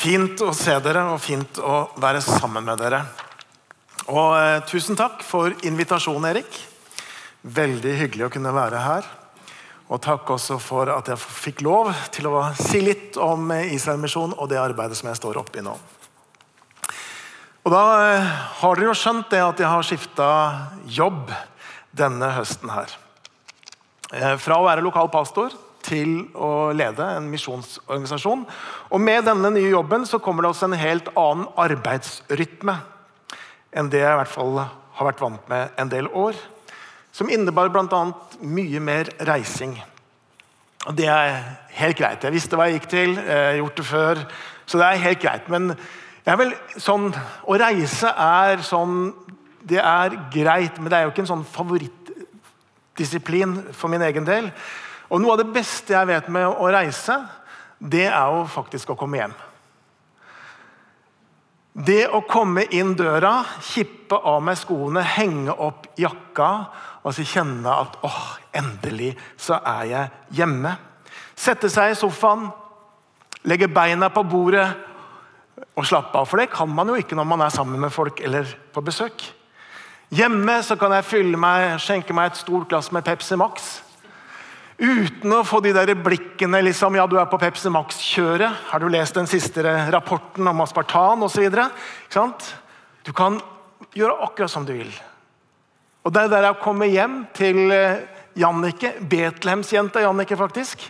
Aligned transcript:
Fint 0.00 0.40
å 0.40 0.54
se 0.56 0.72
dere 0.80 1.02
og 1.12 1.18
fint 1.20 1.58
å 1.60 1.90
være 2.00 2.22
sammen 2.24 2.64
med 2.64 2.80
dere. 2.80 3.02
Og 4.08 4.32
eh, 4.38 4.62
Tusen 4.64 4.96
takk 4.96 5.20
for 5.26 5.52
invitasjonen, 5.68 6.30
Erik. 6.30 6.56
Veldig 7.44 7.92
hyggelig 7.98 8.30
å 8.30 8.30
kunne 8.32 8.54
være 8.56 8.80
her. 8.80 9.10
Og 9.92 10.00
takk 10.00 10.32
også 10.32 10.56
for 10.62 10.88
at 10.94 11.10
jeg 11.12 11.20
fikk 11.20 11.60
lov 11.66 11.92
til 12.14 12.30
å 12.30 12.46
si 12.56 12.80
litt 12.80 13.20
om 13.20 13.50
eh, 13.52 13.74
Israelmisjonen 13.76 14.38
og 14.38 14.48
det 14.48 14.62
arbeidet 14.62 14.96
som 14.96 15.10
jeg 15.10 15.20
står 15.20 15.42
oppi 15.42 15.66
nå. 15.66 15.76
Og 17.66 17.72
Da 17.74 17.84
eh, 18.00 18.34
har 18.62 18.80
dere 18.80 18.88
jo 18.88 18.96
skjønt 18.96 19.28
det 19.34 19.44
at 19.44 19.60
jeg 19.60 19.68
har 19.68 19.84
skifta 19.84 20.28
jobb 20.88 21.28
denne 21.92 22.32
høsten 22.38 22.72
her. 22.72 22.96
Eh, 24.14 24.36
fra 24.40 24.56
å 24.56 24.64
være 24.64 24.86
lokal 24.86 25.12
pastor 25.12 25.52
til 25.90 26.14
å 26.38 26.70
lede 26.76 27.08
en 27.16 27.26
misjonsorganisasjon. 27.32 28.46
Og 28.90 29.02
Med 29.02 29.26
denne 29.26 29.50
nye 29.54 29.74
jobben 29.74 30.06
så 30.06 30.22
kommer 30.22 30.46
det 30.46 30.54
også 30.54 30.70
en 30.70 30.78
helt 30.78 31.10
annen 31.18 31.50
arbeidsrytme 31.58 32.78
enn 33.70 33.90
det 33.90 34.00
jeg 34.02 34.14
i 34.14 34.18
hvert 34.18 34.32
fall 34.32 34.58
har 34.60 35.06
vært 35.06 35.20
vant 35.22 35.48
med 35.50 35.70
en 35.78 35.90
del 35.90 36.08
år. 36.10 36.34
Som 37.12 37.30
innebar 37.30 37.68
bl.a. 37.72 38.12
mye 38.40 38.80
mer 38.82 39.10
reising. 39.26 39.82
Og 40.86 40.96
Det 40.96 41.08
er 41.12 41.42
helt 41.76 41.98
greit. 41.98 42.24
Jeg 42.24 42.32
visste 42.32 42.56
hva 42.56 42.68
jeg 42.68 42.78
gikk 42.78 42.88
til, 42.90 43.16
jeg 43.18 43.58
gjort 43.60 43.76
det 43.76 43.86
før. 43.86 44.14
Så 44.66 44.78
det 44.78 44.86
er 44.86 45.04
helt 45.04 45.22
greit. 45.22 45.48
Men 45.52 45.74
vel 46.24 46.54
sånn, 46.78 47.14
å 47.44 47.58
reise 47.58 48.08
er 48.10 48.62
sånn 48.64 49.14
Det 49.60 49.76
er 49.76 50.30
greit, 50.32 50.78
men 50.80 50.88
det 50.88 50.96
er 50.96 51.02
jo 51.04 51.10
ikke 51.12 51.20
en 51.26 51.34
sånn 51.34 51.52
favorittdisiplin 51.52 53.74
for 53.76 53.92
min 53.92 54.02
egen 54.02 54.24
del. 54.24 54.48
Og 55.10 55.20
Noe 55.20 55.34
av 55.34 55.42
det 55.42 55.52
beste 55.52 55.94
jeg 55.94 56.08
vet 56.10 56.28
med 56.30 56.46
å 56.46 56.68
reise, 56.70 57.16
det 57.80 58.06
er 58.06 58.34
jo 58.34 58.44
faktisk 58.50 58.92
å 58.92 58.98
komme 58.98 59.18
hjem. 59.18 59.34
Det 61.70 62.02
å 62.10 62.20
komme 62.26 62.64
inn 62.74 62.92
døra, 62.98 63.44
kippe 63.62 64.18
av 64.26 64.40
meg 64.42 64.58
skoene, 64.58 65.02
henge 65.06 65.54
opp 65.54 65.86
jakka 65.98 66.50
og 67.06 67.14
så 67.14 67.24
kjenne 67.24 67.72
at 67.72 67.96
åh, 68.04 68.22
endelig 68.58 69.14
så 69.40 69.60
er 69.62 69.84
jeg 69.88 70.40
hjemme. 70.40 70.74
Sette 71.38 71.70
seg 71.72 71.94
i 71.94 71.98
sofaen, 71.98 72.48
legge 73.48 73.70
beina 73.72 74.10
på 74.12 74.26
bordet 74.28 74.66
og 75.78 75.86
slappe 75.86 76.20
av. 76.20 76.26
For 76.28 76.42
det 76.42 76.50
kan 76.52 76.68
man 76.74 76.90
jo 76.90 76.98
ikke 77.00 77.16
når 77.16 77.28
man 77.30 77.46
er 77.46 77.54
sammen 77.54 77.80
med 77.80 77.94
folk 77.94 78.20
eller 78.20 78.50
på 78.74 78.82
besøk. 78.84 79.24
Hjemme 80.10 80.58
så 80.66 80.74
kan 80.76 80.92
jeg 80.96 81.06
fylle 81.06 81.38
meg, 81.38 81.78
skjenke 81.80 82.14
meg 82.16 82.32
et 82.32 82.42
stort 82.42 82.68
glass 82.68 82.90
med 82.92 83.06
Pepsi 83.06 83.38
Max. 83.38 83.78
Uten 84.80 85.32
å 85.36 85.42
få 85.44 85.58
de 85.60 85.74
der 85.76 85.90
blikkene 86.00 86.62
liksom, 86.64 86.94
ja, 86.96 87.04
du 87.04 87.18
er 87.20 87.26
på 87.28 87.38
Pepsi 87.40 87.68
Max-kjøret. 87.68 88.62
Har 88.70 88.80
du 88.80 88.88
lest 88.88 89.18
den 89.18 89.28
siste 89.28 89.60
rapporten 89.92 90.48
om 90.48 90.62
aspartan 90.64 91.20
osv.? 91.26 91.52
Du 93.04 93.12
kan 93.12 93.36
gjøre 93.92 94.16
akkurat 94.24 94.52
som 94.52 94.64
du 94.64 94.72
vil. 94.78 94.94
Og 96.00 96.14
Det 96.16 96.22
er 96.24 96.32
der 96.32 96.48
jeg 96.48 96.62
kommer 96.64 96.88
hjem 96.88 97.20
til 97.36 97.60
eh, 97.76 98.00
Jannike, 98.40 98.94
Betlehemsjenta 99.04 100.00
Jannike, 100.00 100.38
faktisk. 100.40 100.86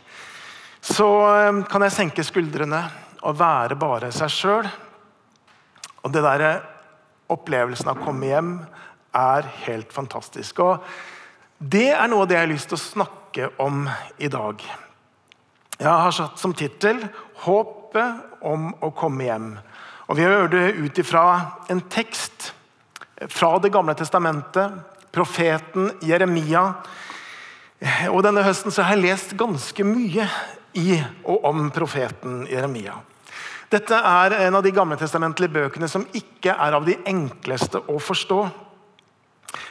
Så 0.79 1.11
eh, 1.35 1.63
kan 1.67 1.83
jeg 1.83 1.97
senke 1.97 2.23
skuldrene 2.23 2.85
og 3.27 3.41
være 3.43 3.75
bare 3.75 4.15
seg 4.15 4.31
sjøl. 4.31 4.71
Og 6.07 6.15
det 6.15 6.23
der 6.23 6.47
eh, 6.47 6.67
opplevelsen 7.35 7.91
av 7.91 7.99
å 7.99 8.07
komme 8.07 8.31
hjem 8.31 8.59
er 9.19 9.51
helt 9.67 9.91
fantastisk. 9.91 10.63
Og 10.63 10.79
det 11.59 11.89
er 11.91 12.07
noe 12.07 12.23
av 12.23 12.31
det 12.31 12.39
jeg 12.39 12.47
har 12.47 12.55
lyst 12.55 12.71
til 12.71 12.79
å 12.79 12.87
snakke 12.87 13.20
snakke 13.31 13.51
om 13.63 13.89
i 14.19 14.29
dag. 14.29 14.63
Jeg 15.79 15.89
har 15.89 16.11
satt 16.11 16.39
som 16.39 16.55
tittel 16.55 17.09
'Håpet 17.35 18.43
om 18.43 18.75
å 18.83 18.91
komme 18.91 19.25
hjem'. 19.25 19.59
Og 20.09 20.17
Vi 20.17 20.23
hører 20.23 20.49
det 20.49 20.75
ut 20.77 20.99
ifra 20.99 21.53
en 21.69 21.81
tekst 21.81 22.53
fra 23.29 23.59
Det 23.59 23.71
gamle 23.71 23.95
testamentet, 23.95 24.73
profeten 25.13 25.93
Jeremia. 26.03 26.75
Og 28.11 28.23
Denne 28.23 28.43
høsten 28.43 28.73
har 28.83 28.97
jeg 28.97 29.03
lest 29.03 29.37
ganske 29.37 29.85
mye 29.85 30.29
i 30.75 31.03
og 31.25 31.45
om 31.45 31.71
profeten 31.71 32.47
Jeremia. 32.47 32.95
Dette 33.71 33.95
er 33.95 34.47
en 34.47 34.55
av 34.55 34.63
de 34.63 34.73
gamletestamentlige 34.73 35.53
bøkene 35.53 35.89
som 35.89 36.07
ikke 36.13 36.51
er 36.51 36.73
av 36.73 36.85
de 36.85 36.97
enkleste 37.07 37.79
å 37.79 37.99
forstå. 37.99 38.51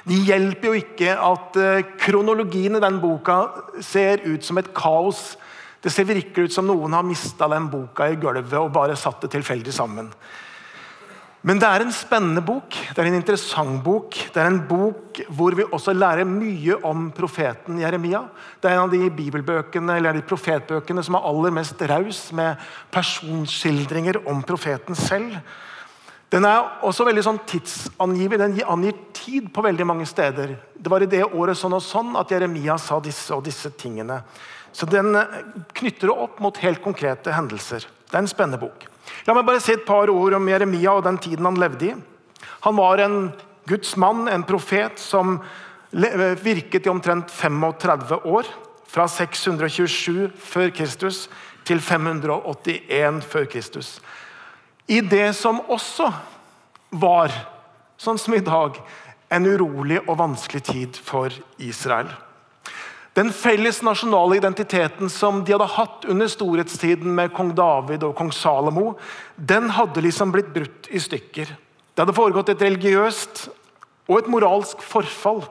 Det 0.08 0.18
hjelper 0.28 0.72
jo 0.72 0.80
ikke 0.80 1.14
at 1.16 1.60
eh, 1.60 1.86
kronologien 2.02 2.76
i 2.78 2.84
den 2.84 3.00
boka 3.04 3.40
ser 3.86 4.24
ut 4.26 4.46
som 4.46 4.60
et 4.60 4.74
kaos. 4.76 5.38
Det 5.80 5.92
ser 5.94 6.08
virkelig 6.10 6.50
ut 6.50 6.58
som 6.58 6.68
noen 6.68 6.96
har 6.96 7.08
mista 7.08 7.48
den 7.52 7.70
boka 7.72 8.10
i 8.10 8.20
gulvet 8.20 8.60
og 8.60 8.74
bare 8.76 8.98
satt 9.00 9.24
det 9.24 9.34
tilfeldig 9.38 9.76
sammen. 9.76 10.12
Men 11.40 11.56
det 11.56 11.70
er 11.70 11.86
en 11.86 11.94
spennende 11.96 12.42
bok, 12.44 12.76
det 12.92 13.00
er 13.00 13.08
en 13.08 13.16
interessant 13.16 13.78
bok. 13.84 14.18
Det 14.34 14.42
er 14.42 14.50
en 14.50 14.60
bok 14.68 15.22
hvor 15.32 15.56
vi 15.56 15.64
også 15.64 15.94
lærer 15.96 16.28
mye 16.28 16.76
om 16.84 17.06
profeten 17.16 17.80
Jeremia. 17.80 18.26
Det 18.60 18.68
er 18.68 18.76
en 18.76 18.90
av 18.90 18.92
de 18.92 19.08
bibelbøkene, 19.08 19.96
eller 19.96 20.20
de 20.20 20.26
profetbøkene 20.28 21.04
som 21.06 21.16
er 21.16 21.30
aller 21.32 21.56
mest 21.56 21.80
raus 21.88 22.26
med 22.36 22.60
personskildringer 22.92 24.20
om 24.28 24.44
profeten 24.44 25.00
selv. 25.00 25.40
Den 26.30 26.46
er 26.46 26.84
også 26.86 27.08
veldig 27.08 27.24
sånn 27.26 27.40
tidsangiver. 27.50 28.38
Den 28.38 28.60
angir 28.70 28.98
tid 29.18 29.48
på 29.54 29.64
veldig 29.66 29.86
mange 29.90 30.06
steder. 30.10 30.54
Det 30.78 30.92
var 30.92 31.02
i 31.02 31.10
det 31.10 31.24
året 31.26 31.58
sånn 31.58 31.74
og 31.74 31.82
sånn 31.82 32.14
at 32.20 32.30
Jeremia 32.30 32.78
sa 32.82 33.00
disse 33.02 33.34
og 33.34 33.48
disse 33.48 33.72
tingene. 33.74 34.22
Så 34.72 34.86
Den 34.86 35.16
eh, 35.18 35.40
knytter 35.74 36.12
det 36.12 36.14
opp 36.28 36.38
mot 36.44 36.62
helt 36.62 36.84
konkrete 36.84 37.34
hendelser. 37.34 37.88
Det 38.06 38.14
er 38.14 38.22
en 38.22 38.30
spennende 38.30 38.62
bok. 38.62 38.86
La 39.26 39.34
meg 39.34 39.48
bare 39.48 39.62
si 39.64 39.74
et 39.74 39.88
par 39.88 40.12
ord 40.14 40.38
om 40.38 40.52
Jeremia 40.52 40.94
og 40.94 41.08
den 41.08 41.18
tiden 41.18 41.50
han 41.50 41.58
levde 41.58 41.90
i. 41.90 41.98
Han 42.68 42.78
var 42.78 43.02
en 43.02 43.18
Guds 43.70 43.96
mann, 43.98 44.28
en 44.30 44.46
profet, 44.46 45.02
som 45.02 45.40
eh, 45.98 46.38
virket 46.46 46.86
i 46.86 46.94
omtrent 46.94 47.34
35 47.34 48.22
år. 48.30 48.54
Fra 48.90 49.10
627 49.10 50.30
før 50.38 50.70
Kristus 50.78 51.26
til 51.66 51.82
581 51.82 53.26
før 53.26 53.50
Kristus 53.50 53.98
i 54.90 55.02
det 55.06 55.34
som 55.38 55.60
også 55.70 56.08
var, 56.90 57.34
sånn 58.02 58.18
som 58.18 58.34
i 58.34 58.42
dag, 58.42 58.80
en 59.30 59.46
urolig 59.46 60.00
og 60.08 60.18
vanskelig 60.18 60.64
tid 60.66 60.98
for 61.06 61.30
Israel. 61.62 62.10
Den 63.14 63.30
felles 63.36 63.84
nasjonale 63.86 64.40
identiteten 64.40 65.12
som 65.14 65.44
de 65.46 65.54
hadde 65.54 65.68
hatt 65.76 66.08
under 66.10 66.30
storhetstiden 66.32 67.14
med 67.14 67.36
kong 67.38 67.52
David 67.58 68.08
og 68.08 68.16
kong 68.18 68.32
Salomo, 68.34 68.96
den 69.36 69.70
hadde 69.78 70.02
liksom 70.06 70.34
blitt 70.34 70.50
brutt 70.56 70.90
i 70.90 71.02
stykker. 71.04 71.54
Det 71.94 72.02
hadde 72.02 72.18
foregått 72.18 72.50
et 72.56 72.66
religiøst 72.66 73.46
og 74.10 74.16
et 74.24 74.34
moralsk 74.34 74.82
forfall. 74.82 75.44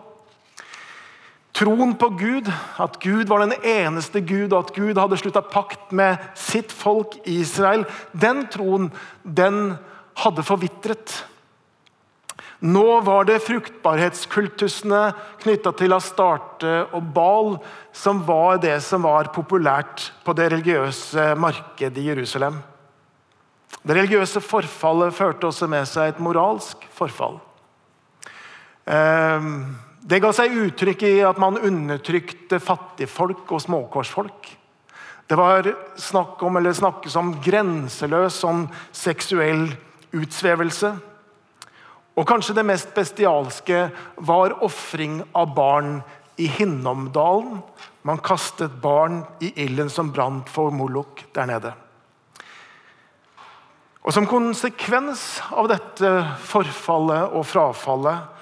Troen 1.59 1.97
på 1.99 2.13
Gud, 2.15 2.47
at 2.79 3.01
Gud 3.03 3.27
var 3.27 3.43
den 3.43 3.57
eneste 3.67 4.21
Gud, 4.23 4.53
og 4.53 4.69
at 4.69 4.77
Gud 4.77 4.99
hadde 4.99 5.19
slutta 5.19 5.43
pakt 5.43 5.91
med 5.91 6.21
sitt 6.39 6.71
folk 6.71 7.17
Israel, 7.27 7.83
den 8.15 8.45
troen 8.53 8.93
den 9.25 9.73
hadde 10.23 10.45
forvitret. 10.47 11.17
Nå 12.63 13.01
var 13.07 13.27
det 13.27 13.41
fruktbarhetskultusene 13.47 15.03
knytta 15.43 15.73
til 15.79 15.95
Astarte 15.95 16.73
og 16.95 17.11
Bal 17.15 17.53
som 17.95 18.25
var 18.27 18.59
det 18.63 18.77
som 18.83 19.07
var 19.07 19.31
populært 19.35 20.09
på 20.27 20.35
det 20.39 20.49
religiøse 20.55 21.33
markedet 21.39 22.03
i 22.03 22.09
Jerusalem. 22.11 22.59
Det 23.83 23.95
religiøse 23.95 24.43
forfallet 24.43 25.15
førte 25.15 25.51
også 25.51 25.69
med 25.71 25.87
seg 25.91 26.11
et 26.11 26.23
moralsk 26.23 26.83
forfall. 26.95 27.39
Eh, 28.91 29.47
det 30.09 30.23
ga 30.25 30.31
seg 30.33 30.55
uttrykk 30.57 31.03
i 31.05 31.17
at 31.27 31.41
man 31.41 31.59
undertrykte 31.61 32.61
fattigfolk 32.65 33.51
og 33.53 33.61
småkorsfolk. 33.61 34.47
Det 35.29 35.37
var 35.37 35.67
snakk 36.01 36.41
om, 36.49 36.57
eller 36.57 36.73
snakkes 36.73 37.17
om 37.21 37.35
grenseløs 37.45 38.39
sånn 38.41 38.63
seksuell 38.97 39.67
utsvevelse. 40.17 40.95
Og 42.17 42.25
kanskje 42.27 42.57
det 42.57 42.65
mest 42.67 42.95
bestialske 42.97 43.83
var 44.25 44.57
ofring 44.65 45.21
av 45.37 45.53
barn 45.55 45.99
i 46.41 46.49
Hinnomdalen. 46.57 47.61
Man 48.09 48.25
kastet 48.25 48.81
barn 48.81 49.21
i 49.45 49.53
ilden 49.61 49.93
som 49.93 50.09
brant 50.15 50.49
for 50.49 50.73
Molok 50.73 51.27
der 51.37 51.53
nede. 51.53 51.75
Og 54.09 54.15
Som 54.17 54.25
konsekvens 54.25 55.43
av 55.53 55.69
dette 55.69 56.11
forfallet 56.49 57.37
og 57.37 57.45
frafallet 57.45 58.38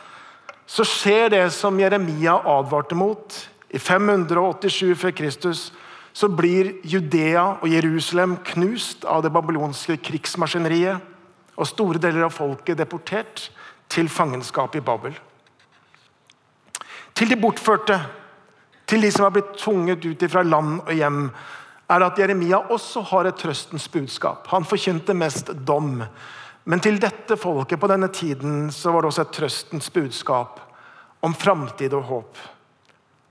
så 0.66 0.84
skjer 0.86 1.30
det 1.30 1.44
som 1.54 1.78
Jeremia 1.78 2.40
advarte 2.42 2.96
mot. 2.98 3.36
I 3.70 3.78
587 3.78 4.94
før 4.98 5.14
Kristus 5.14 5.68
så 6.16 6.28
blir 6.32 6.72
Judea 6.86 7.44
og 7.60 7.68
Jerusalem 7.70 8.38
knust 8.50 9.04
av 9.04 9.22
det 9.24 9.32
babylonske 9.34 9.98
krigsmaskineriet. 10.02 11.12
Og 11.56 11.68
store 11.68 12.00
deler 12.02 12.26
av 12.26 12.34
folket 12.34 12.78
deportert 12.78 13.46
til 13.92 14.10
fangenskap 14.12 14.74
i 14.76 14.84
Babel. 14.84 15.14
Til 17.16 17.30
de 17.30 17.38
bortførte, 17.40 17.96
til 18.86 19.02
de 19.02 19.10
som 19.12 19.24
har 19.24 19.32
blitt 19.32 19.54
tvunget 19.56 20.04
ut 20.04 20.24
fra 20.30 20.42
land 20.44 20.82
og 20.82 20.92
hjem, 20.92 21.22
er 21.88 22.02
at 22.02 22.18
Jeremia 22.18 22.58
også 22.74 23.00
har 23.12 23.28
et 23.28 23.38
trøstens 23.38 23.86
budskap. 23.88 24.46
Han 24.50 24.66
forkynte 24.66 25.14
mest 25.14 25.52
dom. 25.66 26.02
Men 26.66 26.82
til 26.82 26.98
dette 26.98 27.36
folket 27.38 27.78
på 27.78 27.88
denne 27.90 28.08
tiden 28.10 28.72
så 28.74 28.90
var 28.90 29.04
det 29.04 29.12
også 29.12 29.26
et 29.26 29.36
trøstens 29.36 29.90
budskap 29.94 30.58
om 31.22 31.34
framtid 31.34 31.94
og 31.94 32.08
håp. 32.10 32.40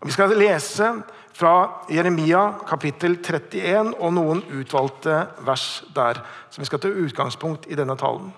Vi 0.05 0.13
skal 0.15 0.35
lese 0.39 0.91
fra 1.35 1.83
Jeremia 1.91 2.45
kapittel 2.67 3.17
31 3.19 3.91
og 3.99 4.13
noen 4.15 4.43
utvalgte 4.55 5.25
vers 5.43 5.83
der, 5.95 6.21
som 6.49 6.63
vi 6.63 6.69
skal 6.69 6.79
ta 6.79 6.91
utgangspunkt 6.91 7.67
i 7.67 7.75
denne 7.75 7.97
talen. 7.99 8.31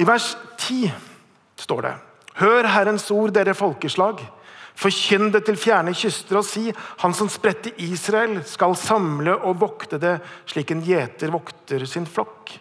I 0.00 0.04
vers 0.08 0.32
10 0.56 0.88
står 1.60 1.84
det 1.84 1.94
Hør 2.36 2.68
Herrens 2.68 3.08
ord, 3.12 3.32
dere 3.32 3.56
folkeslag. 3.56 4.20
Forkynn 4.76 5.30
det 5.32 5.46
til 5.46 5.56
fjerne 5.56 5.94
kyster 5.96 6.36
og 6.40 6.44
si:" 6.44 6.72
Han 7.00 7.14
som 7.16 7.28
spredte 7.32 7.72
Israel, 7.80 8.42
skal 8.44 8.76
samle 8.76 9.36
og 9.36 9.60
vokte 9.60 9.98
det 9.98 10.18
slik 10.44 10.70
en 10.70 10.84
gjeter 10.84 11.32
vokter 11.32 11.84
sin 11.88 12.06
flokk. 12.06 12.52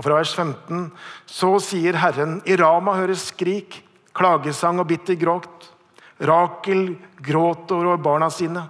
Og 0.00 0.06
fra 0.06 0.16
vers 0.16 0.32
15.: 0.32 0.86
Så 1.28 1.50
sier 1.60 1.98
Herren, 2.00 2.38
i 2.48 2.56
Rama 2.56 2.94
høres 2.96 3.26
skrik, 3.34 3.82
klagesang 4.16 4.80
og 4.80 4.88
bitter 4.88 5.18
gråt. 5.20 5.66
Rakel 6.24 6.94
gråter 7.20 7.84
over 7.84 8.00
barna 8.00 8.30
sine 8.32 8.62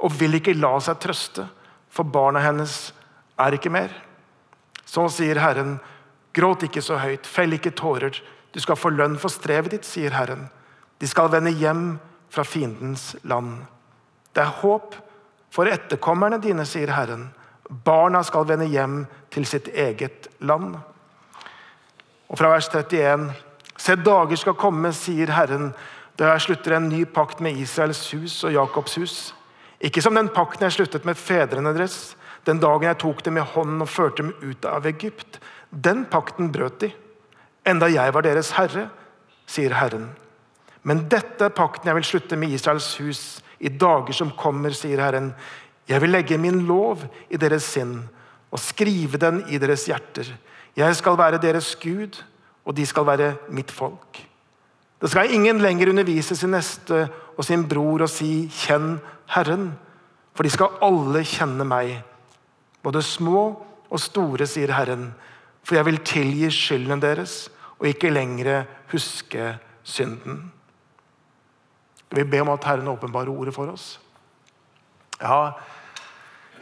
og 0.00 0.14
vil 0.16 0.38
ikke 0.38 0.56
la 0.56 0.72
seg 0.80 0.96
trøste, 1.00 1.44
for 1.92 2.08
barna 2.08 2.40
hennes 2.40 2.94
er 3.36 3.56
ikke 3.56 3.72
mer. 3.72 3.92
Så 4.88 5.04
sier 5.12 5.36
Herren, 5.36 5.76
gråt 6.32 6.64
ikke 6.64 6.80
så 6.80 6.96
høyt, 6.96 7.28
fell 7.28 7.52
ikke 7.52 7.74
tårer. 7.76 8.16
Du 8.52 8.60
skal 8.64 8.80
få 8.80 8.94
lønn 8.94 9.18
for 9.20 9.28
strevet 9.28 9.76
ditt, 9.76 9.84
sier 9.84 10.16
Herren. 10.16 10.48
De 10.96 11.08
skal 11.08 11.28
vende 11.32 11.52
hjem 11.60 11.98
fra 12.32 12.44
fiendens 12.48 13.12
land. 13.20 13.66
Det 14.32 14.46
er 14.46 14.56
håp 14.62 14.96
for 15.52 15.68
etterkommerne 15.68 16.40
dine, 16.40 16.64
sier 16.64 16.94
Herren. 16.96 17.28
Barna 17.70 18.24
skal 18.26 18.48
vende 18.48 18.66
hjem 18.66 19.04
til 19.30 19.46
sitt 19.46 19.68
eget 19.70 20.26
land. 20.42 20.74
Og 22.30 22.38
fra 22.38 22.50
vers 22.50 22.68
31.: 22.68 23.30
Se, 23.78 23.94
dager 23.96 24.36
skal 24.36 24.58
komme, 24.58 24.90
sier 24.92 25.30
Herren, 25.32 25.70
da 26.18 26.32
jeg 26.32 26.46
slutter 26.48 26.76
en 26.76 26.88
ny 26.90 27.04
pakt 27.08 27.40
med 27.40 27.56
Israels 27.56 28.02
hus 28.12 28.42
og 28.44 28.52
Jakobs 28.52 28.96
hus. 28.98 29.18
Ikke 29.80 30.02
som 30.02 30.18
den 30.18 30.28
pakten 30.34 30.66
jeg 30.66 30.76
sluttet 30.76 31.06
med 31.08 31.16
fedrene 31.16 31.72
deres, 31.72 32.16
den 32.44 32.60
dagen 32.60 32.88
jeg 32.88 32.98
tok 33.00 33.22
dem 33.24 33.38
i 33.38 33.44
hånden 33.54 33.84
og 33.84 33.88
førte 33.88 34.24
dem 34.24 34.34
ut 34.42 34.66
av 34.68 34.88
Egypt. 34.88 35.38
Den 35.70 36.04
pakten 36.10 36.50
brøt 36.52 36.80
de, 36.82 36.90
enda 37.64 37.88
jeg 37.88 38.12
var 38.12 38.26
deres 38.26 38.52
herre, 38.58 38.88
sier 39.48 39.76
Herren. 39.78 40.10
Men 40.82 41.06
dette 41.12 41.46
er 41.46 41.56
pakten 41.56 41.90
jeg 41.90 41.98
vil 41.98 42.08
slutte 42.08 42.38
med 42.40 42.52
Israels 42.56 42.92
hus 43.00 43.22
i 43.60 43.68
dager 43.68 44.16
som 44.16 44.32
kommer, 44.36 44.72
sier 44.76 45.00
Herren. 45.02 45.32
Jeg 45.90 46.00
vil 46.02 46.12
legge 46.14 46.38
min 46.38 46.62
lov 46.68 47.02
i 47.30 47.38
deres 47.40 47.66
sinn 47.66 47.96
og 48.50 48.62
skrive 48.62 49.18
den 49.18 49.42
i 49.50 49.58
deres 49.58 49.88
hjerter. 49.90 50.28
Jeg 50.76 50.96
skal 50.96 51.18
være 51.18 51.40
deres 51.42 51.74
Gud, 51.82 52.20
og 52.64 52.76
de 52.76 52.86
skal 52.86 53.06
være 53.06 53.34
mitt 53.50 53.70
folk. 53.74 54.20
Det 55.00 55.10
skal 55.10 55.32
ingen 55.34 55.58
lenger 55.58 55.90
undervise 55.90 56.36
sin 56.36 56.52
neste 56.54 57.08
og 57.36 57.44
sin 57.44 57.64
bror 57.68 58.02
og 58.04 58.10
si 58.10 58.50
'kjenn 58.52 59.00
Herren', 59.34 59.72
for 60.34 60.42
de 60.42 60.50
skal 60.50 60.78
alle 60.82 61.24
kjenne 61.24 61.64
meg. 61.64 62.02
Både 62.82 63.02
små 63.02 63.62
og 63.90 64.00
store, 64.00 64.46
sier 64.46 64.72
Herren, 64.72 65.14
for 65.64 65.74
jeg 65.74 65.86
vil 65.86 65.98
tilgi 65.98 66.50
skylden 66.50 67.02
deres 67.02 67.50
og 67.78 67.86
ikke 67.86 68.10
lenger 68.10 68.64
huske 68.92 69.58
synden. 69.82 70.52
Vi 72.10 72.24
ber 72.24 72.40
om 72.40 72.48
at 72.48 72.64
Herren 72.64 72.88
åpenbarer 72.88 73.28
ordet 73.28 73.54
for 73.54 73.66
oss. 73.66 74.00
Ja, 75.20 75.50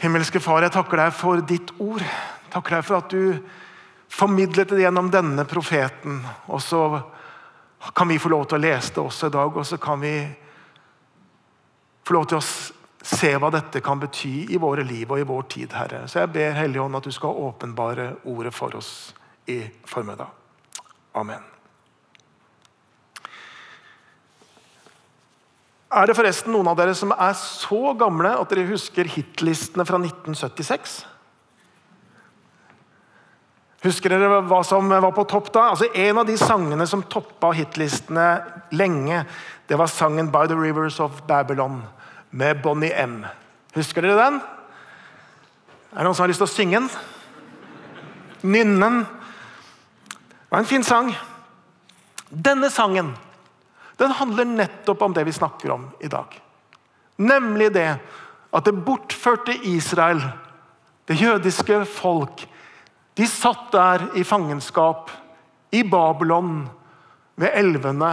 himmelske 0.02 0.40
Far, 0.40 0.62
jeg 0.62 0.74
takker 0.74 1.02
deg 1.02 1.14
for 1.16 1.42
ditt 1.46 1.72
ord. 1.82 2.04
Takker 2.52 2.78
deg 2.78 2.86
for 2.86 3.00
at 3.00 3.12
du 3.12 3.38
formidlet 4.08 4.70
det 4.72 4.82
gjennom 4.82 5.10
denne 5.12 5.44
profeten. 5.48 6.22
Og 6.48 6.62
så 6.62 6.82
kan 7.94 8.08
vi 8.08 8.18
få 8.18 8.32
lov 8.32 8.48
til 8.48 8.58
å 8.58 8.64
lese 8.64 8.94
det 8.94 9.04
også 9.04 9.28
i 9.28 9.36
dag, 9.36 9.56
og 9.56 9.66
så 9.66 9.78
kan 9.82 10.00
vi 10.02 10.14
få 12.08 12.16
lov 12.16 12.30
til 12.30 12.40
å 12.40 12.46
se 13.08 13.34
hva 13.38 13.50
dette 13.54 13.82
kan 13.84 14.00
bety 14.00 14.48
i 14.54 14.58
våre 14.60 14.84
liv 14.86 15.10
og 15.12 15.20
i 15.20 15.28
vår 15.28 15.46
tid, 15.52 15.76
Herre. 15.76 16.06
Så 16.08 16.22
jeg 16.22 16.32
ber 16.34 16.56
Helligånd 16.58 16.98
at 16.98 17.06
du 17.06 17.14
skal 17.14 17.44
åpenbare 17.46 18.10
ordet 18.28 18.54
for 18.56 18.74
oss 18.80 19.14
i 19.48 19.62
formiddag. 19.86 20.28
Amen. 21.18 21.57
Er 25.88 26.05
det 26.05 26.19
forresten 26.19 26.52
noen 26.52 26.69
av 26.69 26.76
dere 26.76 26.93
som 26.96 27.14
er 27.17 27.37
så 27.38 27.94
gamle 27.96 28.35
at 28.37 28.50
dere 28.52 28.69
husker 28.69 29.08
hitlistene 29.08 29.87
fra 29.88 29.96
1976? 29.96 30.99
Husker 33.87 34.12
dere 34.12 34.43
hva 34.44 34.58
som 34.67 34.90
var 34.90 35.14
på 35.17 35.25
topp 35.31 35.49
da? 35.55 35.70
Altså 35.73 35.88
En 35.94 36.20
av 36.20 36.26
de 36.29 36.37
sangene 36.37 36.85
som 36.90 37.05
toppa 37.08 37.55
hitlistene 37.56 38.26
lenge, 38.76 39.25
det 39.69 39.79
var 39.79 39.88
sangen 39.88 40.29
'By 40.31 40.46
the 40.49 40.56
Rivers 40.56 41.00
of 41.00 41.23
Babylon' 41.26 41.82
med 42.31 42.62
Bonnie 42.62 42.93
M. 42.93 43.25
Husker 43.75 44.02
dere 44.02 44.17
den? 44.17 44.41
Er 45.93 45.96
det 45.96 46.05
noen 46.05 46.14
som 46.14 46.25
har 46.25 46.29
lyst 46.29 46.43
til 46.43 46.49
å 46.49 46.56
synge 46.56 46.81
den? 46.81 46.91
Nynnen. 48.43 49.00
Det 49.00 50.50
var 50.50 50.58
en 50.58 50.64
fin 50.64 50.84
sang. 50.84 51.14
Denne 52.31 52.70
sangen 52.70 53.17
den 53.98 54.14
handler 54.14 54.44
nettopp 54.44 55.02
om 55.02 55.14
det 55.14 55.24
vi 55.26 55.34
snakker 55.34 55.70
om 55.74 55.88
i 56.00 56.08
dag. 56.08 56.40
Nemlig 57.16 57.72
det 57.74 57.88
at 58.54 58.64
det 58.64 58.76
bortførte 58.86 59.56
Israel, 59.66 60.22
det 61.04 61.18
jødiske 61.18 61.82
folk, 61.84 62.44
de 63.18 63.26
satt 63.26 63.72
der 63.74 64.04
i 64.14 64.22
fangenskap 64.24 65.10
i 65.74 65.82
Babylon 65.82 66.68
ved 67.34 67.50
elvene. 67.58 68.12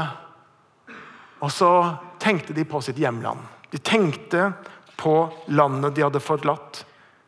Og 1.46 1.52
så 1.54 1.72
tenkte 2.20 2.56
de 2.58 2.66
på 2.66 2.82
sitt 2.82 2.98
hjemland. 2.98 3.40
De 3.70 3.78
tenkte 3.78 4.54
på 4.98 5.28
landet 5.54 5.96
de 5.96 6.06
hadde 6.08 6.24
forlatt. 6.24 6.82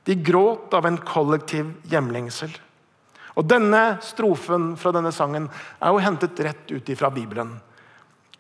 De 0.08 0.16
gråt 0.16 0.74
av 0.74 0.88
en 0.88 0.98
kollektiv 0.98 1.76
hjemlengsel. 1.92 2.50
Og 3.38 3.46
Denne 3.46 4.00
strofen 4.02 4.72
fra 4.80 4.94
denne 4.96 5.12
sangen 5.14 5.46
er 5.78 5.94
jo 5.94 6.02
hentet 6.02 6.40
rett 6.42 6.72
ut 6.72 6.90
fra 6.98 7.12
Bibelen. 7.14 7.60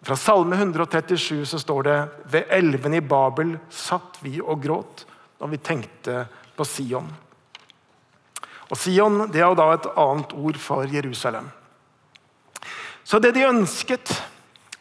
Fra 0.01 0.15
Salme 0.15 0.55
137 0.55 1.45
så 1.45 1.59
står 1.59 1.83
det 1.83 1.97
ved 2.31 2.51
elven 2.53 2.93
i 2.93 3.01
Babel 3.01 3.55
satt 3.73 4.19
vi 4.21 4.37
og 4.41 4.61
gråt 4.63 5.05
når 5.41 5.53
vi 5.53 5.61
tenkte 5.61 6.25
på 6.57 6.65
Sion. 6.65 7.09
Og 8.67 8.77
Sion 8.77 9.25
det 9.31 9.41
er 9.41 9.47
jo 9.47 9.57
da 9.57 9.71
et 9.73 9.89
annet 9.95 10.35
ord 10.37 10.59
for 10.61 10.85
Jerusalem. 10.91 11.49
Så 13.07 13.21
det 13.23 13.33
de 13.37 13.45
ønsket, 13.47 14.11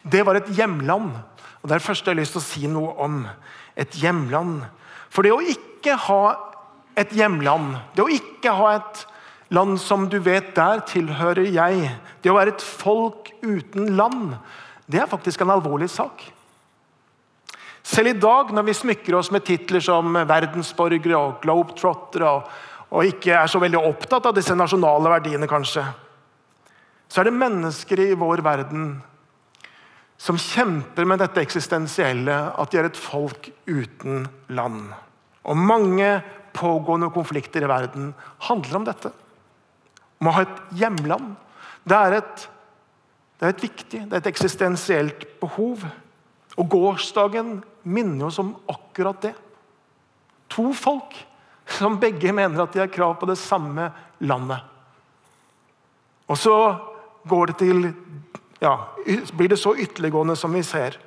det 0.03 0.25
var 0.27 0.35
et 0.35 0.49
hjemland. 0.51 1.13
Og 1.61 1.69
Det 1.69 1.75
er 1.77 1.83
først 1.83 2.05
jeg 2.05 2.13
har 2.13 2.19
lyst 2.21 2.35
til 2.35 2.41
å 2.41 2.47
si 2.47 2.67
noe 2.67 2.93
om. 2.99 3.21
Et 3.75 3.93
hjemland. 4.01 4.65
For 5.09 5.23
det 5.23 5.31
å 5.31 5.41
ikke 5.41 5.95
ha 6.07 6.35
et 6.97 7.13
hjemland, 7.15 7.77
det 7.95 8.03
å 8.03 8.11
ikke 8.11 8.51
ha 8.57 8.73
et 8.75 9.05
land 9.53 9.77
som 9.79 10.09
du 10.11 10.17
vet, 10.19 10.53
der 10.55 10.81
tilhører 10.89 11.47
jeg, 11.47 11.91
det 12.21 12.31
å 12.31 12.35
være 12.35 12.55
et 12.55 12.65
folk 12.65 13.31
uten 13.45 13.93
land, 13.95 14.35
det 14.87 15.01
er 15.01 15.09
faktisk 15.11 15.43
en 15.43 15.51
alvorlig 15.51 15.89
sak. 15.91 16.23
Selv 17.87 18.11
i 18.11 18.19
dag, 18.19 18.51
når 18.51 18.65
vi 18.67 18.75
smykker 18.75 19.15
oss 19.15 19.29
med 19.31 19.45
titler 19.47 19.83
som 19.83 20.15
verdensborgere 20.27 21.19
og 21.19 21.37
globetrottere, 21.43 22.31
og, 22.31 22.49
og 22.91 23.11
ikke 23.11 23.35
er 23.35 23.51
så 23.51 23.61
veldig 23.63 23.79
opptatt 23.79 24.27
av 24.27 24.35
disse 24.35 24.55
nasjonale 24.55 25.11
verdiene, 25.11 25.47
kanskje, 25.47 25.85
så 27.07 27.21
er 27.21 27.29
det 27.29 27.37
mennesker 27.39 28.01
i 28.03 28.15
vår 28.19 28.43
verden 28.43 28.89
som 30.17 30.39
kjemper 30.41 31.05
med 31.07 31.21
dette 31.21 31.43
eksistensielle, 31.43 32.35
at 32.57 32.73
de 32.73 32.81
er 32.81 32.89
et 32.89 32.99
folk 32.99 33.51
uten 33.69 34.25
land. 34.49 34.89
Og 35.47 35.59
mange 35.59 36.09
pågående 36.57 37.11
konflikter 37.13 37.63
i 37.63 37.69
verden 37.69 38.11
handler 38.49 38.79
om 38.79 38.87
dette. 38.87 39.11
Om 40.19 40.29
å 40.31 40.35
ha 40.39 40.43
et 40.43 40.61
hjemland. 40.79 41.35
Det 41.87 41.97
er 41.97 42.17
et 42.17 42.47
det 43.37 43.45
er 43.45 43.53
et 43.53 43.63
viktig, 43.67 43.99
det 44.09 44.15
er 44.15 44.21
et 44.21 44.29
eksistensielt 44.31 45.25
behov. 45.41 45.83
Og 46.57 46.69
gårsdagen 46.73 47.59
minner 47.85 48.31
oss 48.31 48.39
om 48.41 48.55
akkurat 48.71 49.21
det. 49.27 49.33
To 50.49 50.71
folk 50.73 51.13
som 51.77 51.99
begge 52.01 52.33
mener 52.33 52.63
at 52.63 52.73
de 52.73 52.81
har 52.81 52.89
krav 52.89 53.17
på 53.19 53.29
det 53.29 53.37
samme 53.37 53.91
landet. 54.25 54.63
Og 56.27 56.37
så 56.39 56.57
går 57.29 57.51
det 57.51 57.57
til 57.61 57.89
ja, 58.59 58.73
blir 59.37 59.51
det 59.53 59.59
så 59.61 59.75
ytterliggående 59.77 60.35
som 60.35 60.53
vi 60.53 60.63
ser. 60.65 60.97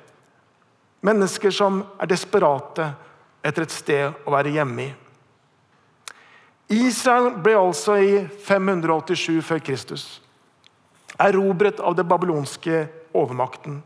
Mennesker 1.03 1.51
som 1.51 1.81
er 1.99 2.07
desperate 2.07 2.93
etter 3.43 3.65
et 3.65 3.75
sted 3.75 4.23
å 4.23 4.31
være 4.31 4.53
hjemme 4.55 4.85
i. 4.85 4.91
Israel 6.71 7.33
ble 7.43 7.57
altså 7.59 7.97
i 7.99 8.19
587 8.45 9.41
før 9.43 9.59
Kristus 9.59 10.05
erobret 11.19 11.79
av 11.79 11.95
det 11.95 12.05
babylonske 12.07 12.85
overmakten. 13.17 13.81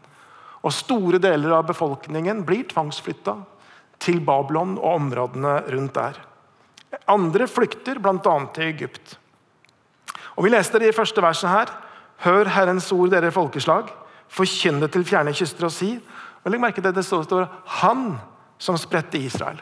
Og 0.65 0.73
Store 0.73 1.19
deler 1.21 1.53
av 1.57 1.67
befolkningen 1.69 2.45
blir 2.45 2.65
tvangsflytta. 2.69 3.37
til 3.99 4.19
Babylon 4.19 4.77
og 4.77 4.95
områdene 4.99 5.63
rundt 5.71 5.95
der. 5.95 6.17
Andre 7.07 7.47
flykter 7.47 7.99
bl.a. 7.99 8.33
til 8.53 8.63
Egypt. 8.63 9.17
Og 10.35 10.43
Vi 10.43 10.49
leste 10.49 10.79
det 10.79 10.89
i 10.89 10.95
første 10.95 11.21
verset 11.23 11.49
her. 11.49 11.71
Hør 12.17 12.45
Herrens 12.45 12.91
ord, 12.91 13.09
dere 13.09 13.31
folkeslag. 13.31 13.87
Forkynn 14.27 14.81
det 14.81 14.91
til 14.91 15.05
fjerne 15.05 15.33
kyster 15.33 15.65
og 15.65 15.71
si. 15.71 15.95
Og 16.43 16.51
Legg 16.51 16.61
merke 16.61 16.81
til 16.81 16.91
at 16.91 16.95
det 16.95 17.05
står 17.05 17.47
Han 17.81 18.17
som 18.59 18.77
spredte 18.77 19.17
Israel. 19.17 19.61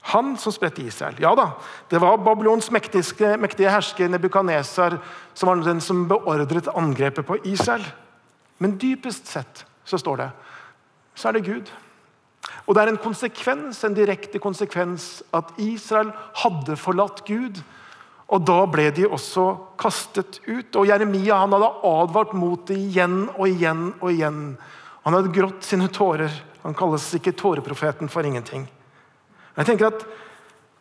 Han 0.00 0.36
som 0.40 0.52
spredte 0.52 0.82
Israel. 0.82 1.18
Ja 1.20 1.34
da, 1.36 1.50
det 1.88 2.00
var 2.00 2.18
Babylons 2.24 2.70
mektige, 2.72 3.36
mektige 3.38 3.72
hersker 3.72 4.08
Nebukaneser 4.08 4.96
som 5.34 5.50
var 5.50 5.60
den 5.64 5.80
som 5.84 6.06
beordret 6.08 6.70
angrepet 6.72 7.26
på 7.26 7.36
Israel. 7.44 7.84
Men 8.58 8.78
dypest 8.80 9.26
sett 9.26 9.64
så 9.84 9.98
står 10.00 10.24
det 10.24 10.30
så 11.20 11.28
er 11.28 11.36
det 11.36 11.44
Gud. 11.44 11.68
Og 12.64 12.74
det 12.74 12.82
er 12.82 12.92
en 12.92 13.02
konsekvens, 13.02 13.82
en 13.84 13.96
direkte 13.96 14.40
konsekvens 14.40 15.20
at 15.36 15.50
Israel 15.60 16.14
hadde 16.40 16.78
forlatt 16.80 17.24
Gud. 17.26 17.60
Og 18.30 18.44
Da 18.46 18.60
ble 18.70 18.88
de 18.94 19.08
også 19.08 19.46
kastet 19.80 20.38
ut. 20.46 20.76
Og 20.78 20.86
Jeremia 20.88 21.42
han 21.42 21.52
hadde 21.52 21.72
advart 21.84 22.32
mot 22.32 22.62
det 22.68 22.78
igjen 22.78 23.24
og 23.34 23.48
igjen 23.48 23.90
og 23.98 24.12
igjen. 24.12 24.42
Han 25.04 25.16
hadde 25.16 25.34
grått 25.34 25.66
sine 25.66 25.90
tårer. 25.92 26.32
Han 26.62 26.76
kalles 26.78 27.08
ikke 27.16 27.34
tåreprofeten 27.36 28.08
for 28.08 28.24
ingenting. 28.24 28.68
Jeg 29.56 29.66
tenker 29.66 29.90
at, 29.90 30.04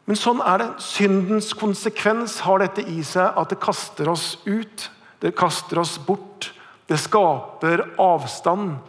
Men 0.10 0.18
sånn 0.18 0.40
er 0.42 0.58
det. 0.58 0.70
Syndens 0.82 1.52
konsekvens 1.54 2.40
har 2.42 2.64
dette 2.64 2.82
i 2.82 3.04
seg 3.06 3.36
at 3.38 3.52
det 3.52 3.60
kaster 3.62 4.10
oss 4.10 4.40
ut. 4.48 4.88
Det 5.22 5.36
kaster 5.38 5.78
oss 5.84 6.00
bort. 6.02 6.48
Det 6.90 6.98
skaper 6.98 7.84
avstand. 8.02 8.80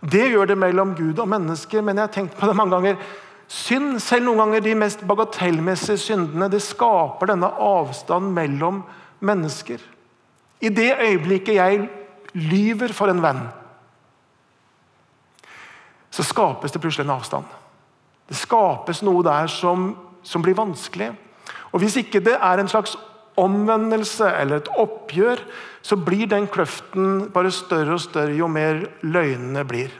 Det 0.00 0.30
gjør 0.30 0.48
det 0.48 0.56
mellom 0.56 0.94
Gud 0.96 1.20
og 1.20 1.28
mennesker, 1.28 1.84
men 1.84 2.00
jeg 2.00 2.06
har 2.06 2.14
tenkt 2.14 2.38
på 2.40 2.48
det 2.48 2.56
mange 2.56 2.72
ganger. 2.72 2.96
Synd, 3.50 3.98
selv 4.00 4.24
noen 4.24 4.40
ganger 4.40 4.64
de 4.64 4.74
mest 4.78 5.04
bagatellmessige 5.04 6.00
syndene, 6.00 6.48
det 6.48 6.62
skaper 6.64 7.32
denne 7.32 7.50
avstand 7.60 8.30
mellom 8.32 8.80
mennesker. 9.20 9.82
I 10.64 10.72
det 10.72 10.94
øyeblikket 10.96 11.58
jeg 11.58 11.88
lyver 12.32 12.94
for 12.96 13.12
en 13.12 13.20
venn, 13.20 13.42
så 16.10 16.24
skapes 16.26 16.72
det 16.72 16.80
plutselig 16.82 17.04
en 17.04 17.18
avstand. 17.18 17.59
Det 18.30 18.38
skapes 18.38 19.02
noe 19.02 19.24
der 19.26 19.50
som, 19.50 19.90
som 20.22 20.42
blir 20.42 20.54
vanskelig. 20.58 21.10
Og 21.72 21.82
Hvis 21.82 21.98
ikke 21.98 22.22
det 22.22 22.36
er 22.38 22.62
en 22.62 22.70
slags 22.70 22.96
omvendelse 23.40 24.28
eller 24.40 24.60
et 24.60 24.70
oppgjør, 24.78 25.42
så 25.82 25.96
blir 25.96 26.28
den 26.30 26.46
kløften 26.50 27.30
bare 27.34 27.50
større 27.50 27.96
og 27.96 28.04
større 28.04 28.36
jo 28.36 28.46
mer 28.50 28.84
løgnene 29.02 29.64
blir. 29.66 29.90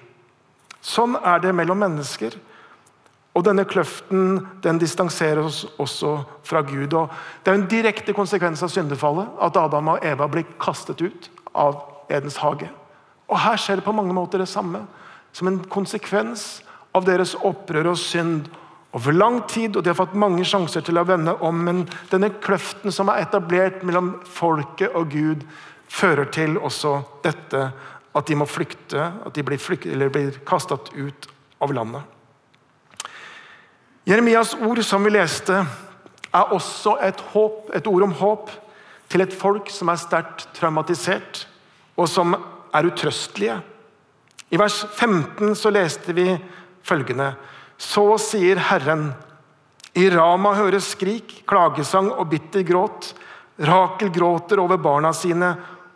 Sånn 0.81 1.17
er 1.17 1.43
det 1.43 1.55
mellom 1.57 1.81
mennesker. 1.81 2.37
Og 3.37 3.45
denne 3.47 3.65
kløften 3.69 4.41
den 4.63 4.81
distanserer 4.83 5.45
oss 5.45 5.63
også 5.79 6.17
fra 6.47 6.63
Gud. 6.67 6.95
Og 6.99 7.13
det 7.45 7.53
er 7.53 7.59
en 7.59 7.69
direkte 7.71 8.15
konsekvens 8.17 8.63
av 8.67 8.73
syndefallet 8.73 9.29
at 9.41 9.59
Adam 9.61 9.93
og 9.95 10.07
Eva 10.07 10.27
blir 10.31 10.49
kastet 10.61 11.01
ut 11.03 11.31
av 11.55 11.79
Edens 12.11 12.41
hage. 12.43 12.69
Og 13.31 13.39
Her 13.39 13.61
skjer 13.61 13.79
det 13.79 13.87
på 13.87 13.95
mange 13.95 14.15
måter 14.15 14.43
det 14.43 14.51
samme. 14.51 14.83
Som 15.33 15.47
en 15.47 15.61
konsekvens 15.71 16.65
av 16.97 17.07
deres 17.07 17.37
opprør 17.37 17.93
og 17.93 18.01
synd 18.01 18.49
over 18.97 19.15
lang 19.15 19.41
tid, 19.49 19.77
og 19.77 19.85
de 19.85 19.93
har 19.93 19.99
fått 19.99 20.17
mange 20.19 20.45
sjanser 20.47 20.83
til 20.87 20.99
å 20.99 21.07
vende 21.07 21.37
om. 21.47 21.61
Men 21.67 21.85
denne 22.11 22.33
kløften 22.43 22.95
som 22.95 23.11
er 23.13 23.23
etablert 23.25 23.85
mellom 23.87 24.17
folket 24.27 24.97
og 24.99 25.13
Gud, 25.15 25.45
fører 25.91 26.29
til 26.31 26.55
også 26.59 27.01
dette 27.25 27.65
at 28.15 28.27
de 28.27 28.37
må 28.39 28.47
flykte, 28.47 29.11
at 29.27 29.35
de 29.35 29.43
blir, 29.47 29.59
flykt, 29.59 29.91
blir 29.91 30.37
kastet 30.47 30.91
ut 30.95 31.27
av 31.63 31.75
landet. 31.75 32.03
Jeremias 34.07 34.55
ord 34.55 34.81
som 34.87 35.05
vi 35.07 35.13
leste, 35.15 35.65
er 36.31 36.53
også 36.55 36.97
et, 37.03 37.21
håp, 37.35 37.73
et 37.75 37.87
ord 37.91 38.07
om 38.07 38.15
håp 38.19 38.51
til 39.11 39.25
et 39.25 39.35
folk 39.35 39.71
som 39.75 39.91
er 39.91 39.99
sterkt 39.99 40.47
traumatisert, 40.55 41.45
og 41.99 42.09
som 42.09 42.37
er 42.75 42.87
utrøstelige. 42.87 43.59
I 44.51 44.59
vers 44.59 44.81
15 44.95 45.55
så 45.59 45.71
leste 45.75 46.15
vi 46.15 46.27
følgende 46.87 47.33
så 47.81 48.05
sier 48.21 48.61
Herren, 48.61 49.11
i 49.97 50.05
Rama 50.13 50.53
høres 50.55 50.93
skrik, 50.93 51.41
klagesang 51.49 52.11
og 52.13 52.29
bitter 52.31 52.63
gråt. 52.67 53.15
Rakel 53.67 54.13
gråter 54.13 54.61
over 54.63 54.79
barna 54.81 55.11
sine 55.17 55.55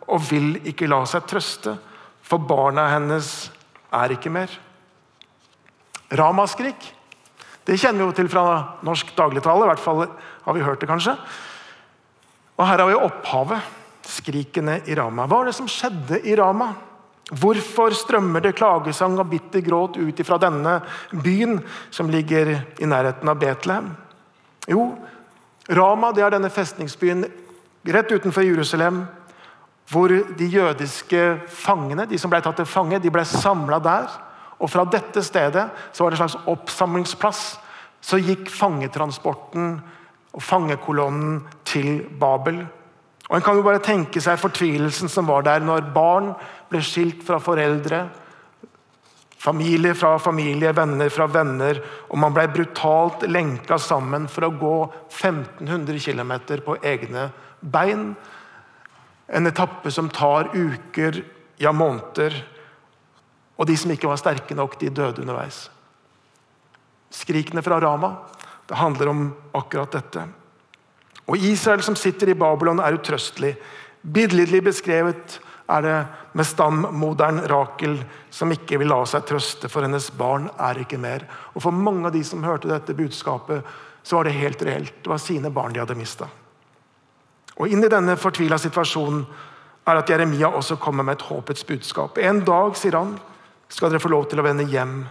og 0.09 0.23
vil 0.27 0.57
ikke 0.67 0.89
la 0.89 1.03
seg 1.09 1.27
trøste, 1.29 1.75
for 2.25 2.41
barna 2.41 2.87
hennes 2.91 3.29
er 3.93 4.15
ikke 4.17 4.33
mer. 4.33 4.49
Ramaskrik, 6.15 6.89
det 7.65 7.77
kjenner 7.81 8.03
vi 8.03 8.09
jo 8.09 8.17
til 8.17 8.29
fra 8.33 8.45
norsk 8.85 9.13
dagligtale. 9.17 9.65
I 9.65 9.71
hvert 9.71 9.85
fall 9.85 10.03
har 10.05 10.57
vi 10.57 10.65
hørt 10.65 10.81
det, 10.81 10.89
kanskje. 10.89 11.15
Og 12.57 12.65
Her 12.65 12.81
har 12.81 12.89
vi 12.89 12.97
opphavet. 12.97 13.73
Skrikene 14.05 14.83
i 14.85 14.93
Rama. 14.93 15.23
Hva 15.25 15.39
var 15.39 15.47
det 15.49 15.55
som 15.57 15.69
skjedde 15.69 16.19
i 16.29 16.35
Rama? 16.37 16.67
Hvorfor 17.33 17.93
strømmer 17.97 18.43
det 18.43 18.53
klagesang 18.59 19.17
og 19.17 19.31
bitter 19.31 19.63
gråt 19.65 19.97
ut 19.97 20.19
fra 20.27 20.37
denne 20.41 20.77
byen 21.09 21.57
som 21.89 22.09
ligger 22.13 22.51
i 22.77 22.85
nærheten 22.85 23.29
av 23.31 23.39
Betlehem? 23.41 23.89
Jo, 24.69 24.91
Rama 25.73 26.11
det 26.13 26.21
er 26.21 26.35
denne 26.35 26.51
festningsbyen 26.53 27.25
rett 27.89 28.11
utenfor 28.13 28.45
Jerusalem, 28.45 29.05
hvor 29.89 30.09
de 30.09 30.45
jødiske 30.49 31.23
fangene 31.49 32.05
de 32.09 32.17
som 32.21 32.29
ble 32.29 32.41
tatt 32.45 32.59
til 32.61 32.69
fange, 32.69 33.01
de 33.01 33.13
ble 33.13 33.25
samla 33.25 33.81
der. 33.81 34.05
Og 34.61 34.69
Fra 34.71 34.85
dette 34.85 35.21
stedet 35.25 35.65
så 35.93 36.03
var 36.03 36.13
det 36.13 36.19
en 36.19 36.27
slags 36.27 36.47
oppsamlingsplass. 36.49 37.43
Så 38.05 38.21
gikk 38.21 38.49
fangetransporten 38.53 39.79
og 40.35 40.43
fangekolonnen 40.43 41.41
til 41.65 42.03
Babel. 42.19 42.61
Og 43.29 43.37
En 43.37 43.41
kan 43.45 43.57
jo 43.57 43.65
bare 43.65 43.81
tenke 43.81 44.21
seg 44.21 44.37
fortvilelsen 44.37 45.09
som 45.09 45.25
var 45.29 45.45
der 45.47 45.63
når 45.65 45.89
barn 45.95 46.33
ble 46.69 46.81
skilt 46.85 47.23
fra 47.25 47.39
foreldre, 47.41 48.03
familie 49.45 49.93
fra 49.97 50.15
familie, 50.21 50.73
venner 50.73 51.09
fra 51.13 51.27
venner, 51.29 51.79
og 52.09 52.19
man 52.21 52.33
ble 52.33 52.47
brutalt 52.53 53.25
lenka 53.29 53.77
sammen 53.81 54.27
for 54.31 54.47
å 54.47 54.53
gå 54.57 54.75
1500 55.09 56.01
km 56.01 56.33
på 56.65 56.77
egne 56.85 57.29
bein. 57.61 58.13
En 59.27 59.49
etappe 59.49 59.91
som 59.93 60.09
tar 60.09 60.51
uker, 60.53 61.23
ja 61.61 61.73
måneder. 61.73 62.37
Og 63.57 63.69
de 63.69 63.77
som 63.77 63.93
ikke 63.93 64.09
var 64.09 64.21
sterke 64.21 64.57
nok, 64.57 64.77
de 64.81 64.89
døde 64.93 65.23
underveis. 65.23 65.67
Skrikene 67.13 67.63
fra 67.65 67.79
Rama 67.81 68.15
det 68.65 68.79
handler 68.79 69.11
om 69.11 69.27
akkurat 69.53 69.93
dette. 69.93 70.25
Og 71.25 71.37
Israel 71.37 71.81
som 71.83 71.97
sitter 71.97 72.29
i 72.29 72.37
Babylon, 72.37 72.79
er 72.79 72.97
utrøstelig. 72.97 73.55
Billedlig 74.01 74.61
beskrevet 74.63 75.39
er 75.69 75.81
det 75.81 75.95
med 76.37 76.45
stammoderen 76.45 77.41
Rakel 77.49 77.97
som 78.33 78.51
ikke 78.53 78.77
vil 78.81 78.91
la 78.91 79.01
seg 79.09 79.25
trøste, 79.25 79.69
for 79.71 79.85
hennes 79.85 80.11
barn 80.13 80.49
er 80.61 80.83
ikke 80.83 80.99
mer. 81.01 81.25
Og 81.55 81.63
For 81.65 81.73
mange 81.73 82.05
av 82.05 82.13
de 82.13 82.21
som 82.23 82.45
hørte 82.45 82.69
dette 82.69 82.93
budskapet, 82.93 83.65
så 84.05 84.19
var 84.19 84.27
det 84.27 84.37
helt 84.37 84.61
reelt. 84.61 84.93
Det 85.01 85.09
var 85.09 85.21
sine 85.21 85.49
barn 85.49 85.73
de 85.73 85.81
hadde 85.81 85.97
mista. 85.97 86.29
Og 87.57 87.71
inn 87.71 87.83
i 87.83 87.89
denne 87.89 88.17
fortvila 88.19 88.59
situasjonen 88.61 89.23
er 89.85 90.01
at 90.01 90.09
Jeremia 90.09 90.51
også 90.53 90.77
kommer 90.81 91.05
med 91.07 91.17
et 91.17 91.25
håpets 91.29 91.65
budskap. 91.65 92.19
En 92.21 92.43
dag, 92.45 92.75
sier 92.77 92.97
han, 92.97 93.15
skal 93.69 93.89
dere 93.89 94.03
få 94.03 94.11
lov 94.13 94.27
til 94.29 94.41
å 94.41 94.45
vende 94.45 94.67
hjem. 94.69 95.05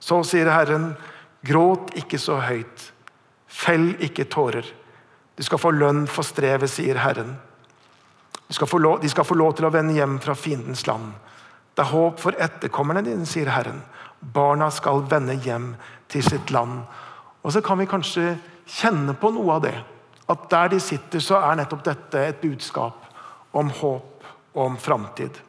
Så 0.00 0.20
sier 0.26 0.50
Herren, 0.52 0.92
gråt 1.46 1.94
ikke 1.96 2.20
så 2.20 2.40
høyt. 2.44 2.90
Fell 3.48 3.94
ikke 4.04 4.28
tårer. 4.28 4.66
De 5.40 5.44
skal 5.46 5.56
få 5.56 5.70
lønn 5.72 6.02
for 6.04 6.26
strevet, 6.26 6.68
sier 6.68 6.98
Herren. 7.00 7.32
Skal, 8.52 8.68
lov, 8.82 8.98
de 9.00 9.08
skal, 9.08 9.24
få 9.24 9.38
lov, 9.40 9.54
til 9.56 9.64
å 9.64 9.72
vende 9.72 9.94
hjem 9.96 10.18
fra 10.20 10.34
fiendens 10.36 10.82
land. 10.84 11.14
Det 11.72 11.80
er 11.80 11.94
håp 11.94 12.20
for 12.20 12.36
etterkommerne 12.36 13.00
dine, 13.06 13.24
sier 13.24 13.48
Herren. 13.48 13.78
Barna 14.20 14.68
skal 14.74 15.00
vende 15.08 15.38
hjem 15.40 15.70
til 16.12 16.26
sitt 16.26 16.52
land. 16.52 16.82
Og 17.40 17.54
så 17.54 17.62
kan 17.64 17.80
vi 17.80 17.88
kanskje 17.88 18.34
kjenne 18.68 19.16
på 19.16 19.30
noe 19.32 19.56
av 19.56 19.64
det. 19.64 19.72
At 20.28 20.44
der 20.52 20.74
de 20.74 20.82
sitter, 20.84 21.24
så 21.24 21.40
er 21.40 21.56
nettopp 21.62 21.86
dette 21.88 22.26
et 22.26 22.44
budskap 22.44 23.08
om 23.56 23.72
håp 23.80 24.28
og 24.52 24.62
om 24.66 24.76
framtid. 24.76 25.40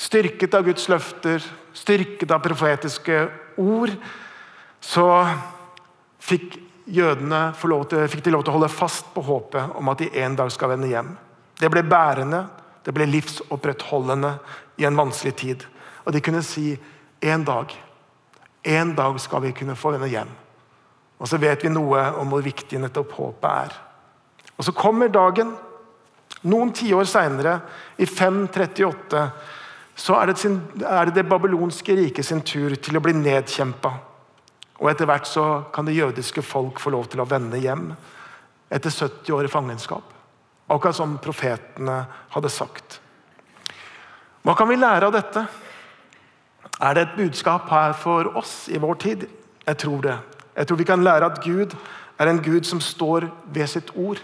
Styrket 0.00 0.56
av 0.56 0.64
Guds 0.64 0.88
løfter, 0.88 1.44
styrket 1.76 2.32
av 2.32 2.40
profetiske 2.40 3.20
ord, 3.60 3.92
så 4.80 5.06
fikk 6.24 6.61
jødene 6.86 7.52
fikk 7.54 8.24
de 8.24 8.32
lov 8.34 8.44
til 8.44 8.52
å 8.52 8.56
holde 8.58 8.72
fast 8.72 9.12
på 9.14 9.22
håpet 9.26 9.76
om 9.78 9.88
at 9.92 10.02
de 10.02 10.10
en 10.22 10.36
dag 10.36 10.50
skal 10.52 10.72
vende 10.74 10.90
hjem. 10.90 11.14
Det 11.60 11.70
ble 11.70 11.82
bærende, 11.86 12.46
det 12.84 12.94
ble 12.94 13.06
livsopprettholdende 13.06 14.34
i 14.80 14.86
en 14.88 14.98
vanskelig 14.98 15.34
tid. 15.38 15.66
Og 16.04 16.12
de 16.12 16.22
kunne 16.24 16.42
si 16.42 16.74
en 17.22 17.44
dag, 17.46 17.70
en 18.64 18.94
dag 18.98 19.18
skal 19.20 19.44
vi 19.44 19.54
kunne 19.54 19.78
få 19.78 19.94
vende 19.94 20.10
hjem. 20.10 20.30
Og 21.22 21.30
så 21.30 21.38
vet 21.38 21.62
vi 21.62 21.70
noe 21.70 22.08
om 22.18 22.32
hvor 22.32 22.42
viktig 22.42 22.80
nettopp 22.82 23.12
håpet 23.14 23.50
er. 23.50 23.76
Og 24.58 24.66
så 24.66 24.74
kommer 24.74 25.12
dagen. 25.12 25.54
Noen 26.42 26.72
tiår 26.74 27.06
seinere, 27.06 27.60
i 28.02 28.06
538, 28.08 29.26
så 29.94 30.16
er 30.18 30.32
det, 30.32 30.38
sin, 30.40 30.56
er 30.82 31.06
det 31.06 31.20
det 31.20 31.28
babylonske 31.30 31.94
riket 31.94 32.26
sin 32.26 32.40
tur 32.42 32.74
til 32.74 32.98
å 32.98 33.02
bli 33.04 33.14
nedkjempa. 33.14 33.92
Og 34.82 34.90
etter 34.90 35.06
hvert 35.06 35.28
så 35.30 35.44
kan 35.74 35.86
det 35.86 35.94
jødiske 35.94 36.42
folk 36.42 36.80
få 36.82 36.90
lov 36.90 37.06
til 37.10 37.22
å 37.22 37.28
vende 37.30 37.60
hjem 37.62 37.92
etter 38.72 38.90
70 38.90 39.30
år 39.36 39.46
i 39.46 39.52
fangenskap. 39.52 40.08
Akkurat 40.72 40.96
som 40.96 41.14
profetene 41.22 42.00
hadde 42.34 42.50
sagt. 42.50 42.98
Hva 44.42 44.56
kan 44.58 44.66
vi 44.66 44.80
lære 44.80 45.06
av 45.06 45.14
dette? 45.14 45.44
Er 46.82 46.96
det 46.96 47.02
et 47.04 47.18
budskap 47.20 47.68
her 47.70 47.94
for 47.94 48.32
oss 48.38 48.66
i 48.72 48.80
vår 48.82 48.98
tid? 49.04 49.26
Jeg 49.68 49.78
tror 49.78 50.02
det. 50.02 50.16
Jeg 50.56 50.66
tror 50.66 50.80
vi 50.80 50.88
kan 50.88 51.04
lære 51.04 51.28
at 51.30 51.42
Gud 51.44 51.76
er 52.18 52.30
en 52.30 52.42
Gud 52.42 52.66
som 52.66 52.80
står 52.82 53.28
ved 53.54 53.70
sitt 53.70 53.92
ord. 53.94 54.18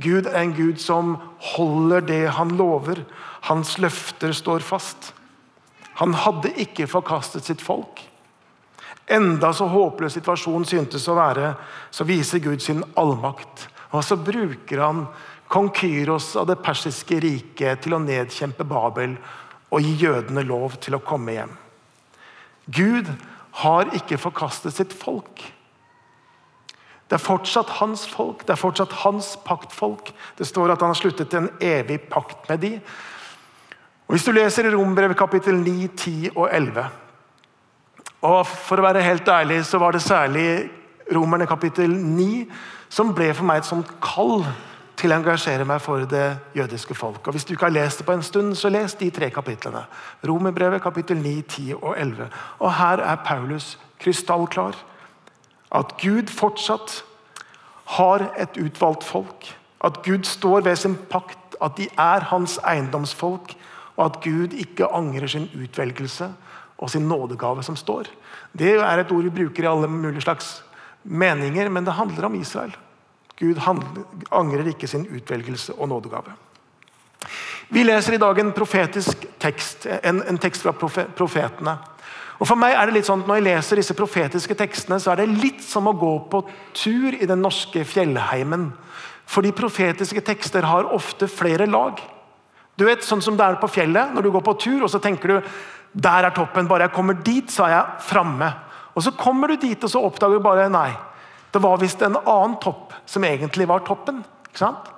Gud 0.00 0.26
er 0.26 0.40
en 0.40 0.56
Gud 0.56 0.80
som 0.82 1.18
holder 1.52 2.00
det 2.00 2.22
han 2.38 2.56
lover. 2.56 3.04
Hans 3.50 3.76
løfter 3.78 4.32
står 4.32 4.64
fast. 4.64 5.12
Han 6.00 6.16
hadde 6.16 6.54
ikke 6.64 6.88
forkastet 6.90 7.44
sitt 7.44 7.62
folk. 7.62 8.00
Enda 9.06 9.52
så 9.52 9.66
håpløs 9.68 10.16
situasjonen 10.16 10.64
syntes 10.68 11.04
å 11.08 11.16
være, 11.18 11.52
så 11.92 12.06
viser 12.08 12.40
Gud 12.44 12.62
sin 12.64 12.80
allmakt. 12.96 13.68
Og 13.92 14.04
så 14.04 14.16
bruker 14.16 14.80
han 14.80 15.04
kong 15.52 15.68
Kyros 15.76 16.32
av 16.40 16.48
det 16.48 16.62
persiske 16.64 17.18
riket 17.22 17.84
til 17.84 17.94
å 17.94 18.02
nedkjempe 18.02 18.64
Babel 18.66 19.18
og 19.74 19.84
gi 19.84 19.92
jødene 20.06 20.44
lov 20.46 20.78
til 20.82 20.96
å 20.96 21.02
komme 21.04 21.36
hjem. 21.36 21.52
Gud 22.64 23.10
har 23.60 23.92
ikke 23.94 24.18
forkastet 24.18 24.74
sitt 24.74 24.96
folk. 24.96 25.44
Det 27.04 27.18
er 27.18 27.22
fortsatt 27.22 27.76
hans 27.78 28.06
folk, 28.08 28.46
det 28.46 28.54
er 28.54 28.58
fortsatt 28.58 28.94
hans 29.04 29.34
paktfolk. 29.44 30.08
Det 30.38 30.48
står 30.48 30.72
at 30.72 30.82
han 30.82 30.94
har 30.94 30.98
sluttet 30.98 31.36
en 31.36 31.50
evig 31.62 32.00
pakt 32.08 32.48
med 32.48 32.64
de. 32.64 32.72
Og 34.08 34.16
Hvis 34.16 34.24
du 34.24 34.32
leser 34.32 34.66
i 34.66 34.72
Rombrevet 34.72 35.18
kapittel 35.18 35.60
9, 35.60 35.88
10 35.92 36.32
og 36.34 36.48
11 36.48 36.88
og 38.24 38.46
For 38.48 38.80
å 38.80 38.86
være 38.86 39.04
helt 39.04 39.28
ærlig 39.28 39.64
så 39.68 39.78
var 39.82 39.92
det 39.92 40.02
særlig 40.02 40.70
Romerne 41.12 41.46
kapittel 41.46 41.90
9 41.92 42.46
som 42.88 43.10
ble 43.14 43.28
for 43.34 43.44
meg 43.44 43.60
et 43.60 43.68
sånt 43.68 43.90
kall 44.00 44.44
til 44.96 45.12
å 45.12 45.18
engasjere 45.18 45.66
meg 45.68 45.82
for 45.82 46.06
det 46.08 46.38
jødiske 46.56 46.94
folk. 46.96 47.26
Og 47.26 47.34
Hvis 47.34 47.44
du 47.44 47.52
ikke 47.52 47.66
har 47.66 47.74
lest 47.74 48.00
det 48.00 48.06
på 48.06 48.14
en 48.14 48.22
stund, 48.22 48.54
så 48.56 48.70
les 48.70 48.94
de 48.94 49.10
tre 49.10 49.28
kapitlene. 49.34 49.82
Romerbrevet 50.24 50.82
kapittel 50.82 51.18
9, 51.18 51.42
10 51.42 51.74
og 51.82 51.98
11. 51.98 52.28
Og 52.60 52.74
Her 52.78 53.02
er 53.02 53.16
Paulus 53.26 53.78
krystallklar. 54.00 54.78
At 55.74 55.96
Gud 56.00 56.30
fortsatt 56.30 57.02
har 57.98 58.30
et 58.38 58.56
utvalgt 58.56 59.04
folk. 59.04 59.50
At 59.84 60.00
Gud 60.06 60.24
står 60.24 60.60
ved 60.60 60.76
sin 60.76 60.96
pakt. 61.10 61.58
At 61.60 61.76
de 61.76 61.88
er 61.98 62.30
hans 62.30 62.56
eiendomsfolk. 62.64 63.56
Og 63.96 64.04
at 64.04 64.22
Gud 64.22 64.54
ikke 64.54 64.88
angrer 64.94 65.26
sin 65.26 65.50
utvelgelse 65.52 66.30
og 66.84 66.92
sin 66.92 67.08
nådegave 67.08 67.64
som 67.64 67.76
står. 67.76 68.10
Det 68.52 68.76
er 68.76 69.00
et 69.00 69.12
ord 69.12 69.24
vi 69.24 69.32
bruker 69.42 69.64
i 69.64 69.70
alle 69.70 69.88
mulige 69.88 70.24
slags 70.26 70.58
meninger, 71.04 71.68
men 71.72 71.84
det 71.84 71.96
handler 71.96 72.28
om 72.28 72.36
Israel. 72.36 72.74
Gud 73.38 73.58
angrer 74.30 74.68
ikke 74.70 74.88
sin 74.88 75.06
utvelgelse 75.08 75.74
og 75.74 75.88
nådegave. 75.88 76.36
Vi 77.68 77.82
leser 77.82 78.14
i 78.14 78.20
dag 78.20 78.38
en 78.38 78.52
profetisk 78.52 79.24
tekst, 79.40 79.88
en, 80.04 80.22
en 80.28 80.38
tekst 80.38 80.62
fra 80.62 80.74
profetene. 81.16 81.78
Og 82.38 82.48
for 82.50 82.58
meg 82.58 82.74
er 82.76 82.86
det 82.86 82.98
litt 82.98 83.08
sånn 83.08 83.22
at 83.22 83.28
Når 83.30 83.38
jeg 83.38 83.46
leser 83.46 83.80
disse 83.80 83.96
profetiske 83.96 84.56
tekstene, 84.58 84.98
så 85.00 85.12
er 85.12 85.22
det 85.22 85.38
litt 85.40 85.62
som 85.64 85.86
å 85.88 85.96
gå 85.96 86.14
på 86.30 86.42
tur 86.76 87.14
i 87.14 87.28
den 87.30 87.42
norske 87.42 87.84
fjellheimen. 87.88 88.72
Fordi 89.24 89.54
profetiske 89.56 90.20
tekster 90.20 90.66
har 90.68 90.90
ofte 90.92 91.30
flere 91.30 91.66
lag. 91.70 92.02
Du 92.76 92.84
vet, 92.84 93.04
Sånn 93.06 93.22
som 93.22 93.38
det 93.38 93.46
er 93.46 93.60
på 93.60 93.70
fjellet, 93.70 94.12
når 94.12 94.26
du 94.26 94.30
går 94.34 94.44
på 94.44 94.56
tur 94.60 94.82
og 94.82 94.90
så 94.90 95.00
tenker 95.02 95.30
du 95.30 95.52
der 95.94 96.26
er 96.26 96.34
toppen. 96.34 96.68
Bare 96.68 96.88
jeg 96.88 96.94
kommer 96.96 97.14
dit, 97.14 97.50
så 97.50 97.66
er 97.66 97.76
jeg 97.76 98.06
framme. 98.10 98.50
Og 98.94 99.02
så 99.02 99.14
kommer 99.18 99.50
du 99.50 99.56
dit, 99.56 99.78
og 99.78 99.90
så 99.90 100.02
oppdager 100.02 100.38
du 100.38 100.44
bare 100.44 100.70
nei. 100.70 100.90
Det 101.54 101.62
var 101.62 101.78
visst 101.78 102.02
en 102.02 102.18
annen 102.18 102.58
topp 102.62 102.92
som 103.06 103.24
egentlig 103.24 103.68
var 103.70 103.84
toppen. 103.86 104.24
ikke 104.48 104.64
sant? 104.64 104.90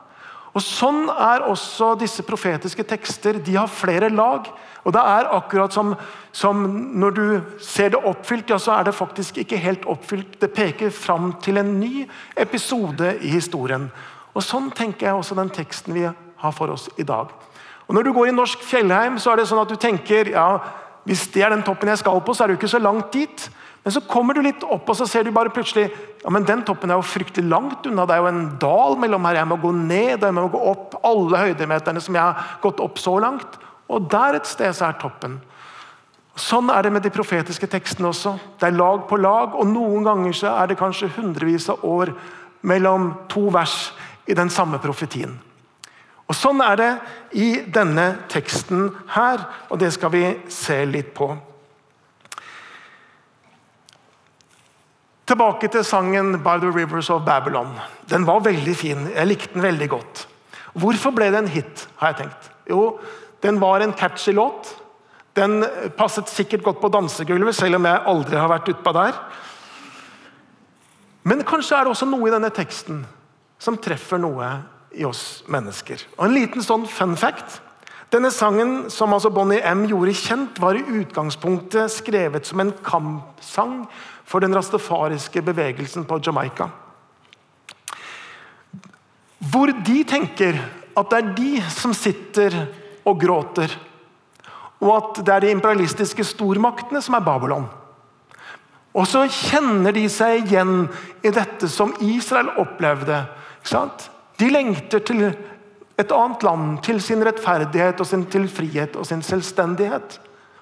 Og 0.57 0.63
Sånn 0.65 1.11
er 1.13 1.45
også 1.45 1.93
disse 2.01 2.25
profetiske 2.25 2.85
tekster. 2.89 3.37
De 3.45 3.59
har 3.59 3.69
flere 3.69 4.09
lag. 4.09 4.49
Og 4.87 4.95
det 4.95 5.03
er 5.03 5.29
akkurat 5.37 5.75
som, 5.75 5.93
som 6.33 6.63
når 6.97 7.17
du 7.17 7.25
ser 7.61 7.91
det 7.93 8.01
oppfylt, 8.01 8.49
ja, 8.49 8.57
så 8.63 8.79
er 8.79 8.87
det 8.87 8.95
faktisk 8.97 9.43
ikke 9.43 9.59
helt 9.61 9.85
oppfylt. 9.85 10.39
Det 10.41 10.55
peker 10.55 10.95
fram 10.95 11.35
til 11.45 11.61
en 11.61 11.75
ny 11.81 12.07
episode 12.41 13.17
i 13.21 13.35
historien. 13.35 13.91
Og 14.33 14.45
Sånn 14.45 14.71
tenker 14.77 15.11
jeg 15.11 15.19
også 15.19 15.37
den 15.37 15.53
teksten 15.53 15.97
vi 15.97 16.07
har 16.07 16.57
for 16.57 16.73
oss 16.73 16.89
i 16.97 17.05
dag. 17.05 17.33
Og 17.87 17.95
Når 17.95 18.03
du 18.03 18.13
går 18.13 18.31
i 18.31 18.37
norsk 18.37 18.65
fjellheim, 18.65 19.19
så 19.19 19.33
er 19.33 19.43
det 19.43 19.49
sånn 19.51 19.63
at 19.63 19.71
du 19.71 19.77
tenker 19.77 20.33
ja, 20.33 20.49
hvis 21.07 21.29
det 21.35 21.45
er 21.47 21.55
den 21.55 21.63
toppen 21.67 21.91
jeg 21.93 22.03
skal 22.03 22.19
på, 22.25 22.35
så 22.35 22.45
er 22.45 22.51
det 22.51 22.57
jo 22.57 22.61
ikke 22.61 22.75
så 22.75 22.83
langt 22.83 23.13
dit. 23.15 23.47
Men 23.87 23.95
så 23.95 24.03
kommer 24.03 24.35
du 24.35 24.41
litt 24.43 24.65
opp, 24.67 24.89
og 24.91 24.97
så 24.99 25.07
ser 25.07 25.23
du 25.23 25.31
bare 25.31 25.53
plutselig 25.55 25.85
ja, 25.87 26.31
men 26.35 26.43
den 26.43 26.65
toppen 26.67 26.91
er 26.91 26.99
jo 26.99 27.07
fryktelig 27.07 27.47
langt 27.47 27.87
unna. 27.87 28.03
Det 28.03 28.17
er 28.17 28.25
jo 28.25 28.31
en 28.33 28.49
dal 28.59 28.97
mellom 28.99 29.29
her. 29.29 29.39
Jeg 29.39 29.47
må 29.47 29.61
gå 29.63 29.71
ned, 29.77 30.17
og 30.17 30.27
jeg 30.27 30.35
må 30.35 30.49
gå 30.51 30.63
opp 30.73 30.97
alle 31.07 31.45
høydemeterne 31.45 32.03
som 32.03 32.19
jeg 32.19 32.25
har 32.25 32.57
gått 32.65 32.83
opp 32.83 32.99
så 32.99 33.15
langt. 33.23 33.61
Og 33.87 34.09
der 34.11 34.41
et 34.41 34.51
sted 34.51 34.75
så 34.75 34.89
er 34.89 34.99
toppen. 34.99 35.39
Sånn 36.37 36.67
er 36.75 36.83
det 36.83 36.93
med 36.93 37.07
de 37.07 37.15
profetiske 37.15 37.71
tekstene 37.71 38.11
også. 38.11 38.35
Det 38.59 38.67
er 38.67 38.75
lag 38.77 39.07
på 39.07 39.21
lag, 39.23 39.55
og 39.55 39.71
noen 39.71 40.03
ganger 40.05 40.35
så 40.35 40.57
er 40.59 40.73
det 40.73 40.81
kanskje 40.83 41.13
hundrevis 41.15 41.71
av 41.71 41.87
år 41.87 42.11
mellom 42.67 43.13
to 43.31 43.47
vers 43.55 43.95
i 44.27 44.35
den 44.35 44.51
samme 44.51 44.83
profetien. 44.83 45.39
Og 46.27 46.35
Sånn 46.35 46.61
er 46.65 46.79
det 46.79 46.93
i 47.39 47.51
denne 47.71 48.07
teksten 48.31 48.89
her, 49.15 49.45
og 49.71 49.79
det 49.79 49.93
skal 49.95 50.11
vi 50.11 50.25
se 50.51 50.81
litt 50.89 51.13
på. 51.15 51.31
Tilbake 55.27 55.69
til 55.69 55.85
sangen 55.85 56.39
'By 56.43 56.59
the 56.61 56.71
Rivers 56.71 57.11
of 57.11 57.23
Babylon'. 57.23 57.81
Den 58.09 58.27
var 58.27 58.41
veldig 58.41 58.77
fin. 58.77 59.09
Jeg 59.15 59.27
likte 59.27 59.55
den 59.55 59.63
veldig 59.63 59.89
godt. 59.91 60.27
Hvorfor 60.75 61.11
ble 61.11 61.31
det 61.31 61.39
en 61.39 61.49
hit? 61.49 61.89
har 61.97 62.13
jeg 62.13 62.17
tenkt. 62.17 62.51
Jo, 62.71 62.99
den 63.43 63.61
var 63.61 63.81
en 63.81 63.93
catchy 63.93 64.33
låt. 64.33 64.83
Den 65.37 65.65
passet 65.97 66.29
sikkert 66.29 66.63
godt 66.63 66.81
på 66.81 66.89
dansegulvet, 66.89 67.55
selv 67.55 67.77
om 67.77 67.85
jeg 67.85 68.03
aldri 68.07 68.37
har 68.37 68.49
vært 68.49 68.69
utpå 68.69 68.93
der. 68.93 69.13
Men 71.25 71.45
kanskje 71.45 71.77
er 71.77 71.85
det 71.85 71.91
også 71.91 72.07
noe 72.07 72.29
i 72.29 72.33
denne 72.33 72.51
teksten 72.51 73.07
som 73.59 73.77
treffer 73.77 74.19
noe 74.19 74.63
i 74.97 75.05
oss 75.05 75.45
mennesker. 75.53 76.03
Og 76.17 76.27
En 76.27 76.35
liten 76.35 76.65
sånn 76.65 76.87
fun 76.89 77.17
fact. 77.17 77.61
Denne 78.13 78.31
sangen 78.31 78.87
som 78.93 79.13
altså 79.13 79.33
Bonnie 79.35 79.63
M 79.67 79.85
gjorde 79.91 80.15
kjent, 80.15 80.61
var 80.63 80.79
i 80.79 80.85
utgangspunktet 81.01 81.91
skrevet 81.93 82.47
som 82.47 82.63
en 82.63 82.73
kampsang 82.87 83.81
for 84.27 84.43
den 84.43 84.55
rastafariske 84.55 85.43
bevegelsen 85.43 86.07
på 86.07 86.21
Jamaica. 86.23 86.71
Hvor 89.51 89.71
de 89.71 89.99
tenker 90.07 90.59
at 90.97 91.11
det 91.11 91.19
er 91.19 91.35
de 91.37 91.51
som 91.75 91.93
sitter 91.95 92.55
og 93.07 93.21
gråter, 93.21 93.75
og 94.81 94.91
at 94.97 95.21
det 95.25 95.35
er 95.35 95.45
de 95.45 95.53
imperialistiske 95.57 96.25
stormaktene 96.27 97.03
som 97.03 97.17
er 97.19 97.25
Babylon. 97.27 97.67
Og 98.97 99.05
så 99.09 99.27
kjenner 99.29 99.93
de 99.93 100.07
seg 100.09 100.47
igjen 100.47 100.87
i 101.21 101.33
dette 101.35 101.69
som 101.69 101.93
Israel 102.01 102.55
opplevde. 102.61 103.25
ikke 103.61 103.73
sant? 103.73 104.07
De 104.37 104.49
lengter 104.53 105.01
til 105.07 105.29
et 105.97 106.13
annet 106.13 106.43
land, 106.45 106.81
til 106.85 107.01
sin 107.01 107.25
rettferdighet, 107.25 108.01
og 108.01 108.09
sin 108.09 108.27
til 108.29 108.49
frihet 108.53 108.97
og 108.97 109.07
sin 109.09 109.23
selvstendighet. 109.25 110.19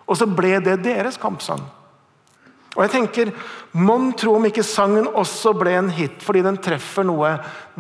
Og 0.07 0.19
så 0.21 0.29
ble 0.31 0.59
det 0.63 0.83
deres 0.85 1.19
kampsang. 1.19 1.63
Og 2.75 2.83
jeg 2.83 2.91
tenker, 2.91 3.31
Mon 3.79 4.13
tro 4.19 4.35
om 4.37 4.47
ikke 4.47 4.67
sangen 4.67 5.07
også 5.07 5.55
ble 5.59 5.77
en 5.79 5.91
hit 5.95 6.23
fordi 6.23 6.43
den 6.47 6.59
treffer 6.63 7.07
noe 7.07 7.37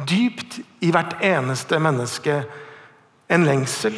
dypt 0.07 0.61
i 0.87 0.90
hvert 0.94 1.16
eneste 1.22 1.80
menneske. 1.83 2.40
En 3.30 3.46
lengsel. 3.46 3.96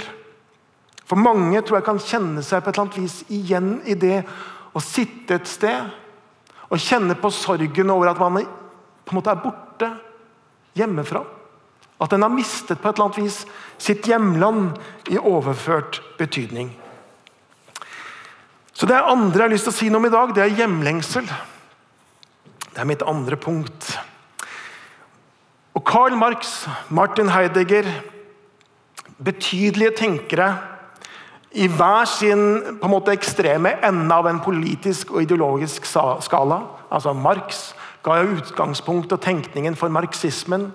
For 1.06 1.20
mange 1.20 1.60
tror 1.62 1.80
jeg 1.80 1.86
kan 1.86 2.02
kjenne 2.02 2.42
seg 2.44 2.62
på 2.62 2.70
et 2.70 2.76
eller 2.76 2.86
annet 2.86 3.00
vis 3.00 3.16
igjen 3.32 3.70
i 3.86 3.96
det 3.98 4.20
å 4.76 4.82
sitte 4.82 5.38
et 5.38 5.48
sted 5.48 5.92
og 6.66 6.82
kjenne 6.82 7.14
på 7.20 7.30
sorgen 7.30 7.92
over 7.94 8.10
at 8.10 8.20
man 8.20 8.40
på 8.42 9.14
en 9.14 9.18
måte 9.20 9.32
er 9.32 9.42
borte 9.42 9.90
hjemmefra. 10.76 11.22
At 12.00 12.12
en 12.12 12.26
har 12.26 12.32
mistet 12.32 12.80
på 12.80 12.88
et 12.88 12.98
eller 12.98 13.08
annet 13.08 13.22
vis 13.22 13.38
sitt 13.80 14.08
hjemland 14.08 14.76
i 15.08 15.18
overført 15.18 16.02
betydning. 16.18 16.74
Så 18.76 18.86
Det 18.86 18.96
andre 18.96 19.40
jeg 19.40 19.48
har 19.48 19.54
lyst 19.54 19.64
til 19.64 19.72
å 19.72 19.76
si 19.76 19.88
noe 19.88 20.02
om 20.02 20.06
i 20.06 20.12
dag, 20.12 20.34
det 20.36 20.42
er 20.44 20.58
hjemlengsel. 20.58 21.24
Det 22.74 22.82
er 22.82 22.88
mitt 22.88 23.04
andre 23.08 23.36
punkt. 23.40 23.94
Og 25.76 25.84
Karl 25.84 26.16
Marx, 26.16 26.66
Martin 26.88 27.32
Heidegger, 27.32 27.88
betydelige 29.16 29.96
tenkere 29.96 30.50
i 31.56 31.66
hver 31.72 32.04
sin 32.04 32.60
på 32.80 32.84
en 32.84 32.92
måte 32.92 33.14
ekstreme 33.16 33.78
ende 33.84 34.12
av 34.12 34.28
en 34.28 34.42
politisk 34.44 35.14
og 35.14 35.22
ideologisk 35.24 35.88
skala. 35.88 36.60
Altså 36.92 37.12
Marx, 37.16 37.70
ga 38.06 38.22
utgangspunkt 38.22 39.12
og 39.14 39.22
tenkningen 39.22 39.74
for 39.78 39.90
marxismen. 39.92 40.68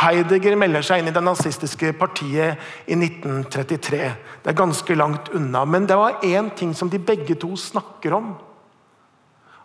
Heidegger 0.00 0.56
melder 0.58 0.82
seg 0.86 1.02
inn 1.02 1.10
i 1.12 1.14
det 1.14 1.22
nazistiske 1.22 1.92
partiet 1.98 2.58
i 2.90 2.96
1933. 2.98 4.00
Det 4.42 4.50
er 4.50 4.58
ganske 4.58 4.96
langt 4.98 5.30
unna, 5.36 5.62
men 5.64 5.86
det 5.86 5.98
var 5.98 6.18
én 6.26 6.50
ting 6.58 6.74
som 6.74 6.90
de 6.90 6.98
begge 6.98 7.38
to 7.38 7.54
snakker 7.56 8.16
om. 8.18 8.34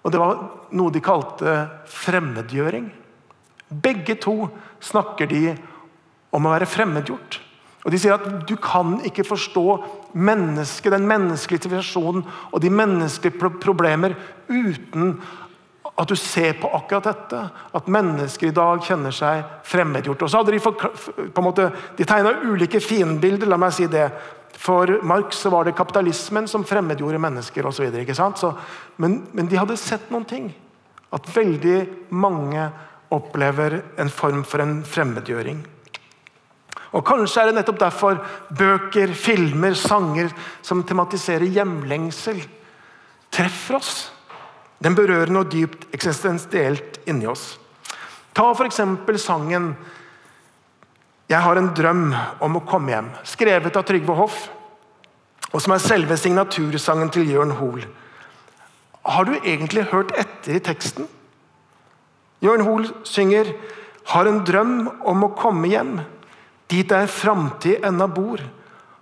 Og 0.06 0.14
det 0.14 0.22
var 0.22 0.46
noe 0.78 0.94
de 0.94 1.02
kalte 1.04 1.58
fremmedgjøring. 1.92 2.86
Begge 3.68 4.16
to 4.22 4.48
snakker 4.80 5.28
de 5.28 5.42
om 6.32 6.46
å 6.46 6.54
være 6.54 6.70
fremmedgjort. 6.70 7.42
Og 7.88 7.94
De 7.94 8.00
sier 8.02 8.18
at 8.18 8.48
du 8.50 8.58
kan 8.60 8.98
ikke 9.08 9.24
forstå 9.24 9.64
mennesket, 10.20 10.92
den 10.92 11.08
menneskelige 11.08 11.70
situasjonen 11.70 12.26
og 12.52 12.60
de 12.60 12.72
menneskelige 12.74 13.52
problemer 13.64 14.16
uten 14.50 15.14
at 15.98 16.08
du 16.08 16.16
ser 16.16 16.54
på 16.62 16.70
akkurat 16.78 17.10
dette. 17.10 17.40
At 17.74 17.88
mennesker 17.90 18.52
i 18.52 18.56
dag 18.56 18.84
kjenner 18.86 19.14
seg 19.16 19.44
fremmedgjort. 19.66 20.24
Og 20.24 20.30
så 20.30 20.42
hadde 20.42 20.54
De 20.54 20.60
på 20.62 21.42
en 21.42 21.46
måte, 21.46 21.72
de 21.98 22.06
tegna 22.06 22.36
ulike 22.46 22.80
fiendebilder. 22.80 23.48
la 23.48 23.58
meg 23.58 23.74
si 23.74 23.88
det. 23.88 24.12
For 24.58 25.00
Marx 25.04 25.38
så 25.38 25.50
var 25.50 25.66
det 25.66 25.76
kapitalismen 25.78 26.48
som 26.48 26.66
fremmedgjorde 26.66 27.22
mennesker 27.22 27.66
osv. 27.66 27.90
Men, 28.98 29.28
men 29.32 29.48
de 29.48 29.58
hadde 29.58 29.78
sett 29.78 30.10
noen 30.14 30.26
ting. 30.26 30.52
At 31.10 31.30
veldig 31.36 32.10
mange 32.10 32.70
opplever 33.10 33.82
en 33.98 34.10
form 34.10 34.44
for 34.44 34.62
en 34.62 34.84
fremmedgjøring. 34.86 35.64
Og 36.94 37.06
Kanskje 37.06 37.42
er 37.42 37.50
det 37.50 37.58
nettopp 37.58 37.80
derfor 37.80 38.20
bøker, 38.58 39.14
filmer, 39.14 39.74
sanger 39.74 40.30
som 40.62 40.84
tematiserer 40.88 41.46
hjemlengsel, 41.46 42.40
treffer 43.34 43.80
oss. 43.80 43.96
Den 44.84 44.96
berører 44.98 45.32
noe 45.34 45.48
dypt 45.50 45.88
eksistensielt 45.96 47.00
inni 47.10 47.28
oss. 47.30 47.56
Ta 48.34 48.52
f.eks. 48.54 48.82
sangen 49.18 49.76
'Jeg 51.28 51.42
har 51.42 51.58
en 51.58 51.74
drøm 51.74 52.16
om 52.40 52.56
å 52.56 52.66
komme 52.66 52.94
hjem', 52.94 53.16
skrevet 53.26 53.76
av 53.76 53.84
Trygve 53.84 54.16
Hoff, 54.16 54.50
og 55.52 55.60
som 55.62 55.74
er 55.74 55.84
selve 55.84 56.16
signatursangen 56.18 57.10
til 57.12 57.28
Jørn 57.28 57.52
Hoel. 57.58 57.88
Har 59.04 59.26
du 59.26 59.34
egentlig 59.40 59.90
hørt 59.92 60.14
etter 60.16 60.56
i 60.56 60.64
teksten? 60.64 61.08
Jørn 62.40 62.62
Hoel 62.62 62.88
synger 63.04 63.56
'Har 64.06 64.28
en 64.28 64.44
drøm 64.46 64.88
om 65.04 65.24
å 65.24 65.36
komme 65.36 65.68
hjem', 65.68 66.06
dit 66.70 66.88
der 66.88 67.08
framtid 67.08 67.84
ennå 67.84 68.08
bor. 68.08 68.40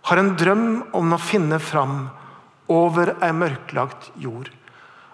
Har 0.04 0.18
en 0.18 0.36
drøm 0.36 0.84
om 0.94 1.14
å 1.14 1.20
finne 1.20 1.60
fram 1.60 2.10
over 2.70 3.16
ei 3.22 3.32
mørklagt 3.32 4.12
jord. 4.18 4.50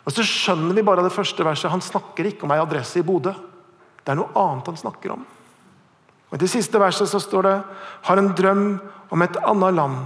Og 0.06 0.14
Så 0.16 0.26
skjønner 0.26 0.74
vi 0.76 0.84
bare 0.86 1.04
av 1.04 1.10
det 1.10 1.16
første 1.16 1.46
verset 1.46 1.72
han 1.72 1.84
snakker 1.84 2.32
ikke 2.32 2.48
om 2.48 2.54
ei 2.56 2.62
adresse 2.62 3.00
i 3.00 3.06
Bodø. 3.06 3.34
Det 4.02 4.14
er 4.14 4.18
noe 4.18 4.34
annet 4.38 4.72
han 4.72 4.80
snakker 4.80 5.14
om. 5.14 5.26
Og 6.32 6.38
I 6.38 6.42
det 6.42 6.50
siste 6.50 6.80
verset 6.82 7.10
så 7.12 7.20
står 7.22 7.48
det 7.48 7.58
har 8.08 8.18
en 8.18 8.32
drøm 8.36 8.66
om 9.12 9.22
et 9.22 9.38
annet 9.44 9.76
land, 9.78 9.98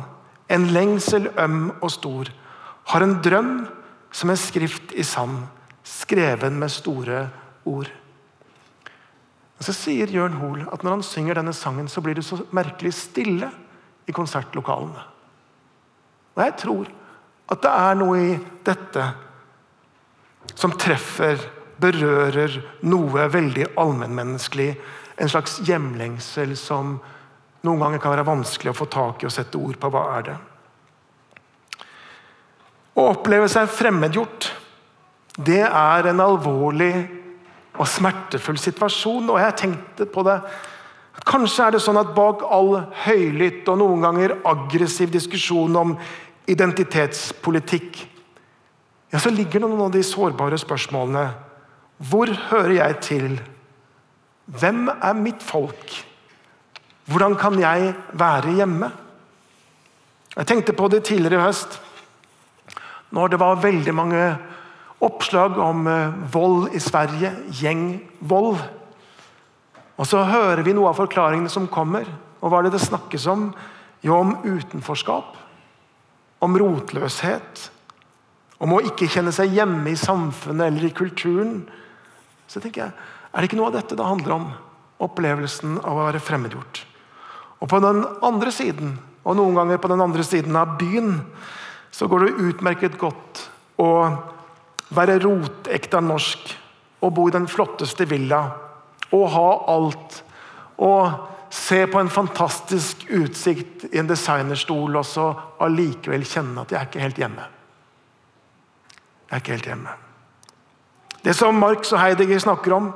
en 0.49 0.65
lengsel 0.73 1.29
øm 1.39 1.69
og 1.79 1.91
stor. 1.93 2.31
Har 2.91 3.05
en 3.05 3.19
drøm 3.23 3.53
som 4.11 4.29
en 4.29 4.39
skrift 4.39 4.93
i 4.97 5.03
sand, 5.05 5.45
skreven 5.85 6.59
med 6.59 6.73
store 6.73 7.27
ord. 7.65 7.91
Og 9.55 9.63
Så 9.63 9.73
sier 9.73 10.11
Jørn 10.11 10.39
Hoel 10.41 10.65
at 10.71 10.83
når 10.83 10.97
han 10.97 11.05
synger 11.05 11.39
denne 11.39 11.53
sangen, 11.53 11.87
så 11.87 12.01
blir 12.01 12.17
det 12.17 12.25
så 12.25 12.41
merkelig 12.51 12.93
stille 12.93 13.49
i 14.07 14.11
konsertlokalene. 14.11 15.05
Og 16.35 16.43
jeg 16.43 16.55
tror 16.59 16.89
at 17.53 17.61
det 17.61 17.71
er 17.71 17.97
noe 18.01 18.17
i 18.19 18.33
dette 18.65 19.05
som 20.53 20.75
treffer, 20.79 21.39
berører 21.81 22.59
noe 22.87 23.25
veldig 23.31 23.71
allmennmenneskelig. 23.79 24.75
En 25.19 25.31
slags 25.31 25.59
hjemlengsel 25.67 26.55
som 26.59 26.97
noen 27.65 27.81
ganger 27.81 28.01
kan 28.03 28.13
være 28.13 28.27
vanskelig 28.27 28.71
å 28.71 28.77
få 28.77 28.87
tak 28.91 29.23
i 29.23 29.29
og 29.29 29.33
sette 29.33 29.59
ord 29.59 29.79
på. 29.79 29.91
Hva 29.91 30.03
er 30.17 30.27
det? 30.29 30.37
Å 32.95 33.09
oppleve 33.11 33.49
seg 33.51 33.71
fremmedgjort, 33.71 34.51
det 35.35 35.63
er 35.65 36.07
en 36.07 36.21
alvorlig 36.23 36.93
og 37.75 37.89
smertefull 37.91 38.59
situasjon. 38.61 39.27
Og 39.33 39.41
jeg 39.41 39.57
tenkte 39.59 40.07
på 40.07 40.23
det. 40.27 40.37
Kanskje 41.27 41.65
er 41.65 41.75
det 41.75 41.83
sånn 41.83 41.99
at 41.99 42.13
bak 42.15 42.43
all 42.47 42.77
høylytt 43.05 43.67
og 43.71 43.79
noen 43.81 44.03
ganger 44.05 44.37
aggressiv 44.47 45.11
diskusjon 45.11 45.75
om 45.79 45.95
identitetspolitikk, 46.51 48.03
ja, 49.15 49.19
så 49.23 49.31
ligger 49.31 49.61
det 49.61 49.67
noen 49.69 49.85
av 49.85 49.93
de 49.93 50.01
sårbare 50.03 50.57
spørsmålene. 50.59 51.29
Hvor 52.03 52.27
hører 52.49 52.73
jeg 52.75 52.95
til? 52.99 53.35
Hvem 54.59 54.89
er 54.91 55.13
mitt 55.15 55.39
folk? 55.39 55.93
Hvordan 57.07 57.37
kan 57.39 57.55
jeg 57.61 57.93
være 58.11 58.57
hjemme? 58.57 58.89
Jeg 60.35 60.49
tenkte 60.49 60.75
på 60.75 60.89
det 60.91 61.05
tidligere 61.07 61.39
i 61.39 61.45
høst, 61.45 61.77
når 63.15 63.31
det 63.31 63.39
var 63.39 63.61
veldig 63.63 63.93
mange 63.95 64.25
oppslag 65.07 65.61
om 65.63 65.87
eh, 65.87 66.17
vold 66.33 66.75
i 66.75 66.81
Sverige, 66.83 67.31
gjengvold. 67.55 68.59
Og 69.95 70.09
Så 70.11 70.25
hører 70.27 70.65
vi 70.67 70.73
noe 70.75 70.91
av 70.91 70.99
forklaringene 70.99 71.53
som 71.53 71.69
kommer. 71.71 72.03
Og 72.43 72.51
hva 72.51 72.59
er 72.59 72.67
det 72.67 72.75
det 72.75 72.83
snakkes 72.83 73.29
om? 73.31 73.47
Jo, 74.03 74.19
om 74.19 74.35
utenforskap. 74.43 75.39
Om 76.43 76.59
rotløshet. 76.59 77.69
Om 78.63 78.75
å 78.77 78.83
ikke 78.87 79.09
kjenne 79.11 79.33
seg 79.35 79.53
hjemme 79.55 79.91
i 79.91 79.99
samfunnet 79.99 80.69
eller 80.69 80.87
i 80.87 80.95
kulturen. 80.95 81.63
Så 82.47 82.61
tenker 82.63 82.85
jeg, 82.85 82.91
Er 83.35 83.41
det 83.41 83.49
ikke 83.49 83.57
noe 83.59 83.67
av 83.67 83.75
dette 83.75 83.97
det 83.99 84.05
handler 84.05 84.31
om? 84.31 84.45
Opplevelsen 85.03 85.79
av 85.83 85.97
å 85.97 86.05
være 86.05 86.23
fremmedgjort. 86.23 86.85
Og 87.59 87.67
på 87.67 87.79
den 87.83 88.05
andre 88.23 88.51
siden, 88.51 88.93
og 89.25 89.35
noen 89.35 89.57
ganger 89.57 89.81
på 89.81 89.89
den 89.91 90.03
andre 90.03 90.23
siden 90.23 90.55
av 90.55 90.77
byen, 90.79 91.17
så 91.91 92.07
går 92.07 92.25
det 92.25 92.45
utmerket 92.49 92.95
godt 92.99 93.41
å 93.81 93.89
være 94.95 95.17
rotekta 95.23 95.99
norsk 96.03 96.53
og 97.03 97.13
bo 97.15 97.27
i 97.27 97.35
den 97.35 97.47
flotteste 97.51 98.07
villa 98.07 98.41
og 99.15 99.25
ha 99.33 99.49
alt. 99.75 100.21
Og 100.79 101.51
se 101.55 101.85
på 101.87 101.99
en 101.99 102.11
fantastisk 102.11 103.05
utsikt 103.09 103.87
i 103.91 103.99
en 103.99 104.09
designerstol 104.09 104.95
og 104.99 105.05
så 105.07 105.29
allikevel 105.63 106.25
kjenne 106.27 106.63
at 106.63 106.71
jeg 106.73 106.79
er 106.79 106.89
ikke 106.89 107.05
helt 107.05 107.21
hjemme. 107.23 107.47
Er 109.35 109.41
ikke 109.43 109.57
helt 109.57 109.67
hjemme. 109.67 109.91
Det 111.25 111.33
som 111.35 111.57
Marx 111.59 111.91
og 111.91 111.99
Heidegger 111.99 112.39
snakker 112.39 112.71
om, 112.71 112.93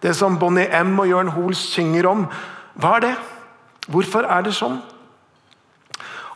det 0.00 0.14
som 0.16 0.38
Bonnie 0.40 0.70
M 0.80 0.94
og 1.02 1.10
Jørn 1.10 1.28
Hoel 1.34 1.54
synger 1.58 2.08
om, 2.08 2.24
hva 2.80 2.94
er 2.96 3.04
det? 3.04 3.12
Hvorfor 3.92 4.24
er 4.24 4.46
det 4.46 4.54
sånn? 4.56 4.78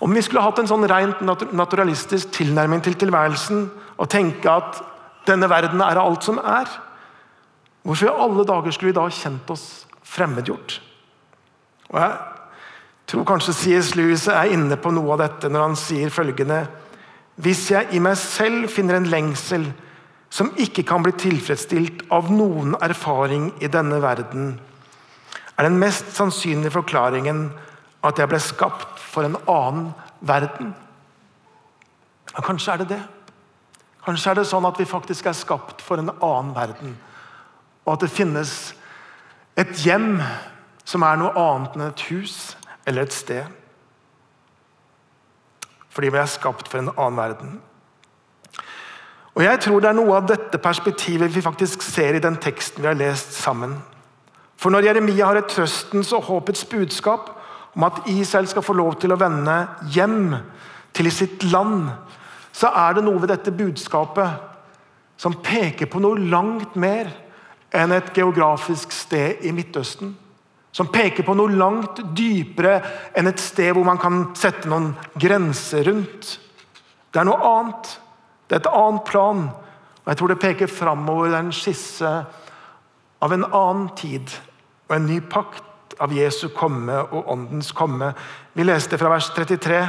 Om 0.04 0.12
vi 0.12 0.20
skulle 0.20 0.44
hatt 0.44 0.60
en 0.60 0.68
sånn 0.68 0.84
rent 0.90 1.22
naturalistisk 1.56 2.34
tilnærming 2.36 2.84
til 2.84 2.98
tilværelsen 3.00 3.64
og 3.96 4.10
tenke 4.12 4.52
at 4.52 4.82
denne 5.26 5.48
verden 5.48 5.80
er 5.80 6.02
alt 6.02 6.26
som 6.26 6.36
er. 6.36 6.68
Hvorfor 7.80 8.10
i 8.10 8.24
alle 8.26 8.44
dager 8.44 8.76
skulle 8.76 8.92
vi 8.92 8.98
da 9.00 9.08
kjent 9.08 9.48
oss 9.56 9.86
fremmedgjort? 10.04 10.82
Og 11.94 12.00
Jeg 12.02 12.18
tror 13.06 13.24
kanskje 13.24 13.54
C.S. 13.54 13.94
Lewis 13.96 14.26
er 14.28 14.52
inne 14.52 14.76
på 14.76 14.92
noe 14.92 15.14
av 15.14 15.24
dette 15.24 15.48
når 15.48 15.70
han 15.70 15.78
sier 15.80 16.12
følgende 16.12 16.66
Hvis 17.36 17.66
jeg 17.70 17.92
i 17.92 18.00
meg 18.00 18.16
selv 18.16 18.70
finner 18.72 18.96
en 18.96 19.10
lengsel 19.12 19.68
som 20.32 20.54
ikke 20.60 20.84
kan 20.88 21.04
bli 21.04 21.12
tilfredsstilt 21.20 22.06
av 22.12 22.30
noen 22.32 22.74
erfaring 22.82 23.50
i 23.60 23.68
denne 23.72 24.00
verden, 24.02 24.56
er 25.56 25.68
den 25.68 25.78
mest 25.80 26.10
sannsynlige 26.16 26.74
forklaringen 26.74 27.50
at 28.04 28.18
jeg 28.20 28.28
ble 28.30 28.40
skapt 28.42 29.00
for 29.00 29.28
en 29.28 29.36
annen 29.48 29.92
verden. 30.20 30.72
Ja, 32.32 32.42
kanskje 32.44 32.72
er 32.72 32.82
det 32.82 32.88
det. 32.94 33.02
Kanskje 34.04 34.30
er 34.30 34.40
det 34.40 34.48
sånn 34.48 34.66
at 34.68 34.78
vi 34.78 34.88
faktisk 34.88 35.26
er 35.26 35.36
skapt 35.36 35.80
for 35.82 36.00
en 36.00 36.12
annen 36.14 36.52
verden. 36.56 36.96
Og 37.86 37.96
at 37.96 38.04
det 38.04 38.12
finnes 38.12 38.52
et 39.56 39.72
hjem 39.82 40.20
som 40.86 41.02
er 41.02 41.18
noe 41.18 41.32
annet 41.40 41.76
enn 41.76 41.86
et 41.88 42.04
hus 42.10 42.54
eller 42.86 43.06
et 43.06 43.16
sted. 43.16 43.48
Fordi 45.96 46.12
vi 46.12 46.20
er 46.20 46.28
skapt 46.28 46.68
for 46.68 46.82
en 46.82 46.92
annen 46.92 47.16
verden. 47.16 47.56
Og 49.36 49.44
Jeg 49.44 49.60
tror 49.60 49.80
det 49.80 49.88
er 49.88 49.96
noe 49.96 50.16
av 50.16 50.28
dette 50.28 50.58
perspektivet 50.60 51.32
vi 51.32 51.44
faktisk 51.44 51.82
ser 51.84 52.16
i 52.16 52.22
den 52.24 52.36
teksten 52.40 52.82
vi 52.82 52.88
har 52.88 52.96
lest 52.96 53.32
sammen. 53.36 53.78
For 54.56 54.72
når 54.72 54.88
Jeremia 54.88 55.28
har 55.28 55.40
et 55.40 55.50
trøstens 55.52 56.12
og 56.16 56.24
håpets 56.28 56.64
budskap 56.64 57.30
om 57.76 57.84
at 57.84 58.00
Israel 58.08 58.48
skal 58.48 58.64
få 58.64 58.76
lov 58.76 58.96
til 59.00 59.12
å 59.12 59.20
vende 59.20 59.56
hjem 59.92 60.36
til 60.96 61.10
sitt 61.12 61.44
land, 61.52 61.90
så 62.52 62.72
er 62.72 62.96
det 62.96 63.04
noe 63.04 63.20
ved 63.20 63.28
dette 63.34 63.52
budskapet 63.52 65.20
som 65.20 65.36
peker 65.44 65.88
på 65.92 66.00
noe 66.00 66.20
langt 66.32 66.76
mer 66.76 67.12
enn 67.76 67.92
et 67.92 68.12
geografisk 68.16 68.92
sted 68.92 69.44
i 69.44 69.52
Midtøsten. 69.52 70.14
Som 70.76 70.90
peker 70.92 71.24
på 71.24 71.32
noe 71.32 71.54
langt 71.56 72.02
dypere 72.16 72.74
enn 73.16 73.30
et 73.30 73.40
sted 73.40 73.72
hvor 73.72 73.86
man 73.88 74.00
kan 74.00 74.26
sette 74.36 74.68
noen 74.68 74.90
grenser 75.16 75.86
rundt. 75.88 76.34
Det 77.08 77.22
er 77.22 77.28
noe 77.30 77.48
annet. 77.48 77.94
Det 78.44 78.58
er 78.58 78.60
et 78.60 78.74
annet 78.76 79.06
plan. 79.08 79.46
Og 80.04 80.10
Jeg 80.10 80.18
tror 80.20 80.32
det 80.32 80.42
peker 80.42 80.68
framover. 80.68 81.30
Det 81.30 81.38
er 81.38 81.46
en 81.46 81.56
skisse 81.56 82.10
av 83.24 83.32
en 83.32 83.46
annen 83.46 83.88
tid 83.96 84.34
og 84.90 84.98
en 84.98 85.08
ny 85.08 85.22
pakt 85.24 85.96
av 86.02 86.12
Jesu 86.12 86.50
komme 86.52 86.98
og 87.08 87.30
Åndens 87.32 87.72
komme. 87.72 88.12
Vi 88.52 88.66
leste 88.66 88.98
fra 89.00 89.14
vers 89.14 89.30
33. 89.32 89.80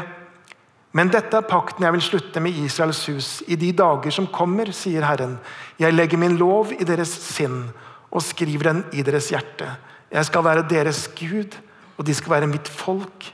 Men 0.95 1.11
dette 1.11 1.35
er 1.35 1.49
pakten 1.49 1.83
jeg 1.83 1.93
vil 1.97 2.05
slutte 2.05 2.41
med 2.41 2.55
Israels 2.63 3.03
hus 3.11 3.29
i 3.51 3.59
de 3.59 3.73
dager 3.75 4.13
som 4.13 4.29
kommer, 4.31 4.71
sier 4.71 5.03
Herren. 5.05 5.35
Jeg 5.77 5.93
legger 5.93 6.17
min 6.21 6.39
lov 6.39 6.71
i 6.73 6.87
deres 6.87 7.11
sinn 7.27 7.65
og 8.07 8.23
skriver 8.23 8.71
den 8.71 8.81
i 8.95 9.03
deres 9.05 9.27
hjerte. 9.33 9.67
Jeg 10.11 10.25
skal 10.25 10.43
være 10.43 10.67
deres 10.69 11.07
Gud, 11.19 11.57
og 11.97 12.07
de 12.07 12.13
skal 12.13 12.31
være 12.31 12.47
mitt 12.47 12.67
folk. 12.67 13.33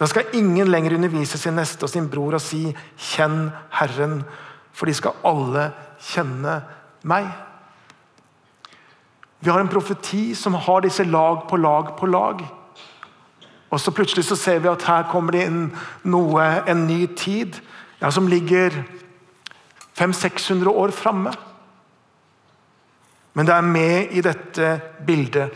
Da 0.00 0.06
skal 0.06 0.32
ingen 0.32 0.68
lenger 0.68 0.94
undervise 0.96 1.38
sin 1.38 1.56
neste 1.56 1.84
og 1.84 1.90
sin 1.90 2.10
bror 2.10 2.34
og 2.34 2.40
si 2.40 2.76
'Kjenn 2.98 3.50
Herren', 3.70 4.24
for 4.72 4.86
de 4.86 4.94
skal 4.94 5.12
alle 5.24 5.72
kjenne 6.00 6.62
meg. 7.02 7.26
Vi 9.40 9.50
har 9.50 9.60
en 9.60 9.68
profeti 9.68 10.34
som 10.34 10.54
har 10.54 10.80
disse 10.80 11.04
lag 11.04 11.48
på 11.48 11.56
lag 11.56 11.96
på 11.98 12.06
lag. 12.06 12.40
Og 13.70 13.80
så 13.80 13.90
plutselig 13.90 14.24
så 14.24 14.36
ser 14.36 14.58
vi 14.58 14.68
at 14.68 14.82
her 14.82 15.08
kommer 15.10 15.32
det 15.32 15.46
inn 15.46 15.72
noe, 16.04 16.42
en 16.68 16.86
ny 16.86 17.06
tid, 17.16 17.58
ja, 18.00 18.10
som 18.10 18.28
ligger 18.28 18.84
500-600 19.98 20.68
år 20.68 20.90
framme. 20.90 21.32
Men 23.34 23.46
det 23.46 23.54
er 23.54 23.60
med 23.60 24.12
i 24.16 24.20
dette 24.20 24.80
bildet. 25.06 25.52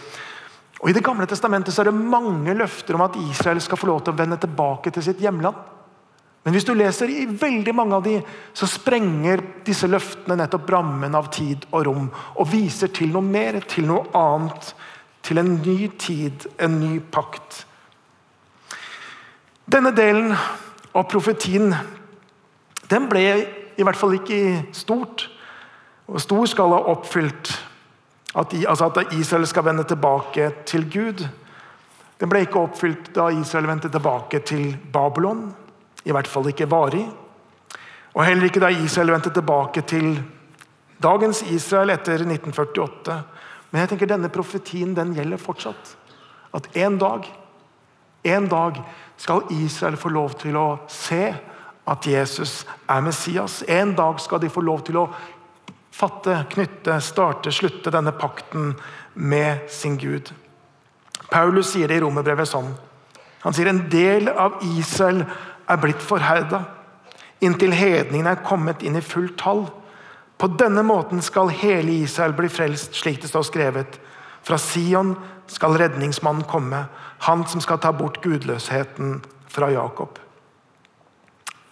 Og 0.81 0.91
I 0.91 0.95
Det 0.97 1.05
gamle 1.05 1.27
testamentet 1.29 1.75
så 1.75 1.83
er 1.83 1.91
det 1.91 2.09
mange 2.13 2.55
løfter 2.57 2.97
om 2.97 3.05
at 3.05 3.19
Israel 3.21 3.61
skal 3.61 3.79
få 3.79 3.91
lov 3.91 4.01
til 4.05 4.15
å 4.15 4.21
vende 4.21 4.39
tilbake 4.41 4.93
til 4.95 5.05
sitt 5.05 5.21
hjemland. 5.21 5.57
Men 6.41 6.57
hvis 6.57 6.65
du 6.65 6.73
leser 6.73 7.11
i 7.13 7.27
veldig 7.29 7.75
mange 7.77 7.99
av 7.99 8.05
de, 8.07 8.15
så 8.57 8.65
sprenger 8.69 9.43
disse 9.67 9.89
løftene 9.91 10.39
nettopp 10.41 10.71
rammen 10.73 11.17
av 11.17 11.29
tid 11.35 11.67
og 11.69 11.85
rom 11.85 12.07
og 12.09 12.49
viser 12.49 12.89
til 12.97 13.13
noe 13.13 13.25
mer, 13.27 13.61
til 13.69 13.91
noe 13.91 14.09
annet. 14.17 14.73
Til 15.21 15.37
en 15.43 15.59
ny 15.61 15.91
tid, 16.01 16.47
en 16.57 16.79
ny 16.81 16.95
pakt. 17.13 17.67
Denne 19.69 19.93
delen 19.93 20.33
av 20.33 21.05
profetien 21.13 21.75
den 22.91 23.05
ble 23.11 23.25
i 23.77 23.85
hvert 23.85 23.99
fall 24.01 24.17
ikke 24.17 24.39
i 24.39 24.55
stort 24.75 25.29
og 26.11 26.19
stor 26.25 26.49
skala 26.51 26.81
oppfylt. 26.91 27.53
At, 28.35 28.55
altså 28.55 28.87
at 28.87 29.13
Israel 29.13 29.47
skal 29.47 29.65
vende 29.65 29.85
tilbake 29.85 30.51
til 30.67 30.87
Gud. 30.93 31.25
Den 32.21 32.29
ble 32.31 32.45
ikke 32.45 32.61
oppfylt 32.61 33.11
da 33.17 33.31
Israel 33.33 33.67
vendte 33.67 33.89
tilbake 33.91 34.43
til 34.47 34.77
Babylon. 34.93 35.49
I 36.05 36.13
hvert 36.13 36.29
fall 36.29 36.49
ikke 36.49 36.71
varig. 36.71 37.07
Og 38.15 38.25
heller 38.25 38.45
ikke 38.45 38.61
da 38.61 38.69
Israel 38.69 39.13
vendte 39.15 39.33
tilbake 39.35 39.83
til 39.83 40.23
dagens 41.03 41.43
Israel 41.43 41.91
etter 41.95 42.23
1948. 42.23 43.23
Men 43.71 43.81
jeg 43.81 43.93
tenker 43.93 44.11
denne 44.11 44.31
profetien 44.33 44.95
den 44.97 45.15
gjelder 45.17 45.41
fortsatt. 45.41 45.97
At 46.55 46.67
en 46.77 46.99
dag, 46.99 47.27
en 48.25 48.49
dag 48.51 48.83
skal 49.17 49.47
Israel 49.55 49.97
få 49.97 50.11
lov 50.11 50.35
til 50.41 50.57
å 50.59 50.69
se 50.91 51.31
at 51.91 52.07
Jesus 52.07 52.65
er 52.89 53.01
Messias. 53.03 53.63
En 53.69 53.95
dag 53.95 54.21
skal 54.21 54.43
de 54.43 54.51
få 54.51 54.63
lov 54.63 54.83
til 54.87 54.99
å 55.01 55.09
fatte, 55.91 56.45
knytte, 56.53 57.01
starte, 57.01 57.53
slutte 57.53 57.93
denne 57.93 58.13
pakten 58.13 58.75
med 59.15 59.67
sin 59.71 59.99
Gud. 59.99 60.33
Paulus 61.31 61.73
sier 61.73 61.91
det 61.91 62.01
i 62.01 62.05
romerbrevet 62.05 62.49
sånn. 62.49 62.73
Han 63.45 63.57
sier 63.57 63.71
en 63.71 63.87
del 63.93 64.29
av 64.31 64.59
Israel 64.77 65.25
er 65.71 65.81
blitt 65.81 66.03
forherda, 66.03 66.65
inntil 67.41 67.73
hedningene 67.73 68.35
er 68.35 68.45
kommet 68.45 68.83
inn 68.85 68.99
i 68.99 69.05
fullt 69.05 69.39
tall. 69.41 69.65
På 70.41 70.49
denne 70.61 70.83
måten 70.85 71.23
skal 71.25 71.53
hele 71.53 72.01
Israel 72.05 72.35
bli 72.37 72.51
frelst, 72.53 72.97
slik 72.97 73.21
det 73.23 73.31
står 73.31 73.47
skrevet. 73.49 74.01
Fra 74.45 74.59
Sion 74.61 75.15
skal 75.51 75.77
redningsmannen 75.81 76.47
komme, 76.49 76.85
han 77.27 77.45
som 77.49 77.61
skal 77.61 77.81
ta 77.81 77.93
bort 77.93 78.21
gudløsheten 78.25 79.21
fra 79.51 79.71
Jakob. 79.73 80.19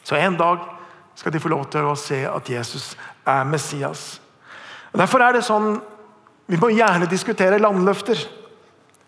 Så 0.04 0.16
en 0.16 0.36
dag 0.40 0.64
skal 1.18 1.34
de 1.34 1.40
få 1.42 1.50
lov 1.50 1.66
til 1.72 1.86
å 1.88 1.96
se 1.98 2.20
at 2.30 2.50
Jesus 2.50 2.92
er 3.26 3.46
Messias. 3.48 4.20
Og 4.92 5.00
Derfor 5.00 5.24
er 5.24 5.34
det 5.38 5.46
sånn 5.46 5.80
Vi 6.48 6.56
må 6.56 6.70
gjerne 6.72 7.04
diskutere 7.10 7.58
landløfter. 7.60 8.16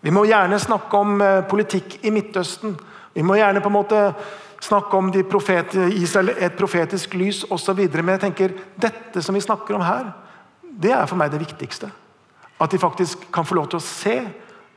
Vi 0.05 0.11
må 0.13 0.27
gjerne 0.29 0.59
snakke 0.61 0.97
om 0.99 1.21
eh, 1.25 1.39
politikk 1.49 1.95
i 2.05 2.11
Midtøsten. 2.13 2.75
Vi 3.15 3.23
må 3.25 3.33
gjerne 3.39 3.63
på 3.63 3.71
en 3.71 3.73
måte 3.73 4.01
snakke 4.61 4.99
om 4.99 5.09
profet, 5.25 5.73
Israel, 5.97 6.35
et 6.37 6.53
profetisk 6.53 7.15
lys 7.17 7.41
osv. 7.49 7.81
Men 7.95 8.13
jeg 8.13 8.23
tenker, 8.27 8.53
dette 8.77 9.23
som 9.25 9.33
vi 9.33 9.41
snakker 9.41 9.73
om 9.73 9.81
her, 9.81 10.11
det 10.61 10.93
er 10.93 11.09
for 11.09 11.17
meg 11.17 11.33
det 11.33 11.41
viktigste. 11.41 11.89
At 12.61 12.69
de 12.69 12.77
faktisk 12.77 13.25
kan 13.33 13.47
få 13.49 13.57
lov 13.57 13.71
til 13.71 13.81
å 13.81 13.87
se 13.87 14.17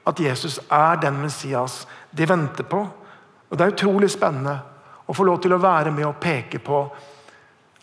at 0.09 0.21
Jesus 0.25 0.57
er 0.73 1.03
den 1.05 1.21
Messias 1.21 1.83
de 2.17 2.29
venter 2.29 2.65
på. 2.65 2.81
Og 2.81 3.59
Det 3.59 3.61
er 3.61 3.77
utrolig 3.77 4.09
spennende 4.09 4.57
å 5.05 5.13
få 5.13 5.29
lov 5.29 5.43
til 5.45 5.53
å 5.53 5.61
være 5.61 5.93
med 5.93 6.09
og 6.09 6.17
peke 6.17 6.65
på 6.65 6.87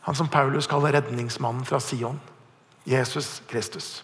han 0.01 0.17
som 0.17 0.29
Paulus 0.31 0.67
kaller 0.67 0.95
redningsmannen 0.97 1.65
fra 1.65 1.79
Sion. 1.79 2.19
Jesus 2.83 3.41
Kristus. 3.49 4.03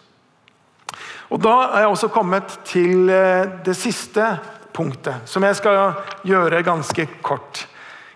Og 1.28 1.42
Da 1.42 1.54
er 1.74 1.84
jeg 1.84 1.90
også 1.92 2.08
kommet 2.08 2.58
til 2.64 3.10
eh, 3.10 3.48
det 3.64 3.76
siste 3.76 4.38
punktet, 4.72 5.26
som 5.26 5.44
jeg 5.44 5.56
skal 5.58 5.98
gjøre 6.24 6.62
ganske 6.62 7.08
kort. 7.22 7.66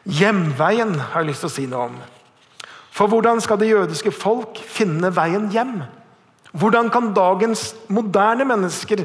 Hjemveien 0.06 0.94
har 0.94 1.20
jeg 1.20 1.32
lyst 1.32 1.44
til 1.44 1.50
å 1.50 1.56
si 1.56 1.66
noe 1.66 1.88
om. 1.90 1.98
For 2.92 3.10
hvordan 3.10 3.40
skal 3.42 3.58
det 3.60 3.70
jødiske 3.72 4.12
folk 4.14 4.58
finne 4.58 5.10
veien 5.14 5.50
hjem? 5.52 5.82
Hvordan 6.52 6.90
kan 6.92 7.12
dagens 7.16 7.72
moderne 7.88 8.44
mennesker 8.44 9.04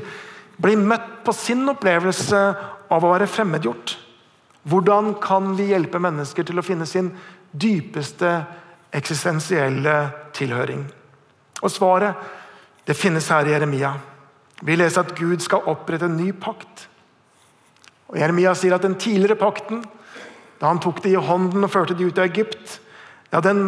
bli 0.60 0.76
møtt 0.76 1.24
på 1.26 1.34
sin 1.36 1.64
opplevelse 1.72 2.42
av 2.92 3.04
å 3.04 3.14
være 3.14 3.30
fremmedgjort? 3.32 3.96
Hvordan 4.68 5.14
kan 5.24 5.54
vi 5.56 5.70
hjelpe 5.72 6.02
mennesker 6.04 6.44
til 6.48 6.60
å 6.60 6.66
finne 6.66 6.88
sin 6.90 7.14
dypeste 7.56 8.32
eksistensielle 8.96 9.96
tilhøring? 10.36 10.86
Og 11.62 11.72
Svaret 11.74 12.16
det 12.88 12.96
finnes 12.96 13.28
her 13.28 13.48
i 13.48 13.52
Jeremia. 13.52 13.92
Vi 14.64 14.76
leser 14.78 15.04
at 15.04 15.16
Gud 15.18 15.42
skal 15.44 15.66
opprette 15.68 16.08
en 16.08 16.16
ny 16.16 16.32
pakt. 16.32 16.88
Og 18.08 18.16
Jeremia 18.18 18.54
sier 18.56 18.78
at 18.78 18.86
den 18.86 18.96
tidligere 18.96 19.36
pakten 19.40 19.84
da 20.58 20.72
han 20.72 20.80
tok 20.82 21.04
det 21.04 21.12
i 21.12 21.20
hånden 21.22 21.68
og 21.68 21.70
førte 21.70 21.94
de 21.94 22.08
ut 22.08 22.18
av 22.18 22.26
Egypt, 22.26 22.80
ja, 23.30 23.42
den 23.44 23.68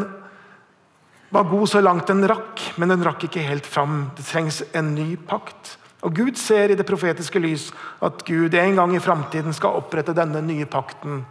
var 1.29 1.45
god 1.51 1.67
så 1.69 1.81
langt 1.83 2.07
den 2.09 2.23
rakk, 2.25 2.63
men 2.81 2.89
den 2.89 3.03
rakk 3.05 3.27
ikke 3.27 3.43
helt 3.45 3.67
fram. 3.69 4.07
Det 4.17 4.25
trengs 4.25 4.63
en 4.73 4.95
ny 4.95 5.11
pakt. 5.29 5.75
Og 6.01 6.15
Gud 6.15 6.39
ser 6.39 6.71
i 6.71 6.77
det 6.79 6.87
profetiske 6.87 7.41
lys 7.43 7.67
at 8.01 8.23
Gud 8.25 8.55
en 8.55 8.79
gang 8.79 8.95
i 8.95 9.03
framtiden 9.03 9.53
skal 9.53 9.77
opprette 9.77 10.15
denne 10.17 10.41
nye 10.41 10.65
pakten. 10.65 11.21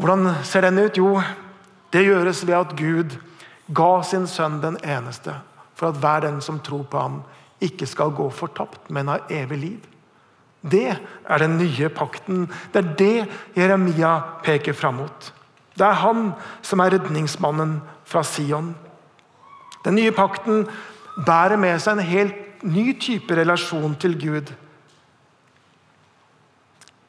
Hvordan 0.00 0.32
ser 0.42 0.66
den 0.66 0.80
ut? 0.80 0.98
Jo, 0.98 1.20
det 1.94 2.02
gjøres 2.08 2.42
ved 2.46 2.58
at 2.58 2.74
Gud 2.76 3.14
ga 3.74 3.90
sin 4.02 4.26
sønn 4.26 4.58
den 4.62 4.76
eneste, 4.82 5.36
for 5.78 5.92
at 5.92 6.00
hver 6.02 6.26
den 6.26 6.40
som 6.42 6.58
tror 6.60 6.82
på 6.90 6.98
ham, 6.98 7.20
ikke 7.62 7.86
skal 7.86 8.10
gå 8.12 8.26
fortapt, 8.34 8.90
men 8.90 9.08
ha 9.08 9.20
evig 9.30 9.58
liv. 9.58 9.90
Det 10.64 10.96
er 11.28 11.38
den 11.38 11.58
nye 11.60 11.88
pakten. 11.92 12.48
Det 12.72 12.80
er 12.80 12.94
det 12.98 13.28
Jeremia 13.56 14.18
peker 14.44 14.72
fram 14.72 14.98
mot. 15.02 15.32
Det 15.78 15.86
er 15.86 16.00
han 16.00 16.32
som 16.62 16.80
er 16.80 16.96
redningsmannen 16.96 17.78
fra 18.04 18.22
Sion. 18.24 18.74
Den 19.84 19.94
nye 19.94 20.12
pakten 20.16 20.64
bærer 21.26 21.60
med 21.60 21.78
seg 21.82 21.98
en 21.98 22.08
helt 22.08 22.64
ny 22.64 22.94
type 23.00 23.36
relasjon 23.36 23.96
til 24.00 24.16
Gud. 24.18 24.52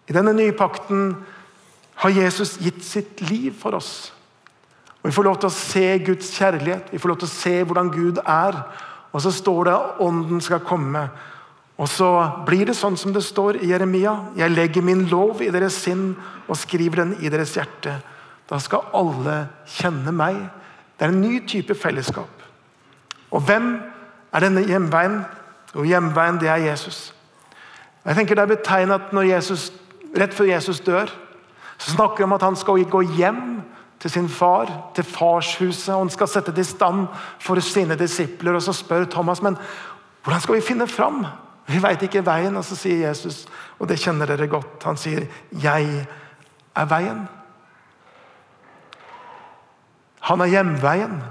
I 0.06 0.14
denne 0.14 0.36
nye 0.36 0.54
pakten 0.54 1.16
har 2.04 2.14
Jesus 2.14 2.58
gitt 2.60 2.84
sitt 2.86 3.24
liv 3.30 3.56
for 3.58 3.78
oss. 3.80 4.12
Og 5.06 5.12
Vi 5.12 5.14
får 5.14 5.28
lov 5.28 5.38
til 5.38 5.52
å 5.52 5.54
se 5.54 5.86
Guds 6.02 6.32
kjærlighet, 6.34 6.90
vi 6.90 6.98
får 6.98 7.12
lov 7.12 7.18
til 7.22 7.30
å 7.30 7.36
se 7.36 7.56
hvordan 7.62 7.92
Gud 7.94 8.18
er. 8.26 8.58
Og 9.14 9.22
så 9.22 9.30
står 9.32 9.68
det 9.68 9.74
at 9.78 10.00
Ånden 10.02 10.42
skal 10.42 10.66
komme 10.66 11.04
og 11.76 11.90
så 11.92 12.08
blir 12.48 12.70
det 12.70 12.78
sånn 12.78 12.96
som 12.96 13.12
det 13.12 13.24
står 13.26 13.60
i 13.60 13.70
Jeremia. 13.74 14.14
Jeg 14.40 14.54
legger 14.54 14.86
min 14.86 15.04
lov 15.12 15.42
i 15.44 15.52
deres 15.52 15.76
sinn 15.84 16.14
og 16.48 16.56
skriver 16.60 17.04
den 17.04 17.16
i 17.20 17.32
deres 17.32 17.56
hjerte. 17.58 17.98
Da 18.48 18.60
skal 18.64 18.88
alle 18.96 19.42
kjenne 19.68 20.14
meg. 20.16 20.38
Det 20.96 21.08
er 21.08 21.12
en 21.12 21.20
ny 21.20 21.42
type 21.50 21.76
fellesskap. 21.76 22.32
Og 23.28 23.44
hvem 23.44 23.74
er 24.32 24.46
denne 24.46 24.64
hjemveien? 24.64 25.20
Jo, 25.74 25.84
hjemveien, 25.84 26.40
det 26.40 26.48
er 26.48 26.64
Jesus. 26.70 27.10
Jeg 28.06 28.16
tenker 28.16 28.36
Det 28.36 28.44
er 28.46 28.56
betegnet 28.56 29.12
når 29.12 29.28
Jesus, 29.34 29.74
rett 30.16 30.34
før 30.34 30.48
Jesus 30.48 30.80
dør, 30.80 31.12
så 31.78 31.92
snakker 31.92 32.24
han 32.24 32.32
om 32.32 32.38
at 32.38 32.46
han 32.46 32.56
skal 32.56 32.86
gå 32.88 33.02
hjem 33.18 33.65
til 34.00 34.12
sin 34.12 34.30
far, 34.30 34.92
til 34.96 35.04
farshuset. 35.04 35.94
og 35.94 36.00
Han 36.00 36.10
skal 36.10 36.28
sette 36.28 36.52
det 36.52 36.66
i 36.66 36.70
stand 36.70 37.08
for 37.40 37.60
sine 37.60 37.96
disipler. 37.96 38.54
Og 38.54 38.62
så 38.62 38.74
spør 38.74 39.06
Thomas 39.06 39.42
men 39.42 39.58
hvordan 40.24 40.42
skal 40.42 40.56
vi 40.56 40.62
finne 40.62 40.88
fram? 40.88 41.26
Vi 41.68 41.82
veit 41.82 42.02
ikke 42.06 42.26
veien, 42.26 42.58
og 42.58 42.66
så 42.66 42.76
sier 42.78 43.08
Jesus, 43.08 43.46
og 43.80 43.90
det 43.90 44.00
kjenner 44.02 44.30
dere 44.30 44.48
godt, 44.48 44.84
han 44.84 44.98
sier, 44.98 45.26
'Jeg 45.52 46.06
er 46.76 46.86
veien'. 46.86 47.28
Han 50.20 50.42
er 50.42 50.46
hjemveien. 50.46 51.24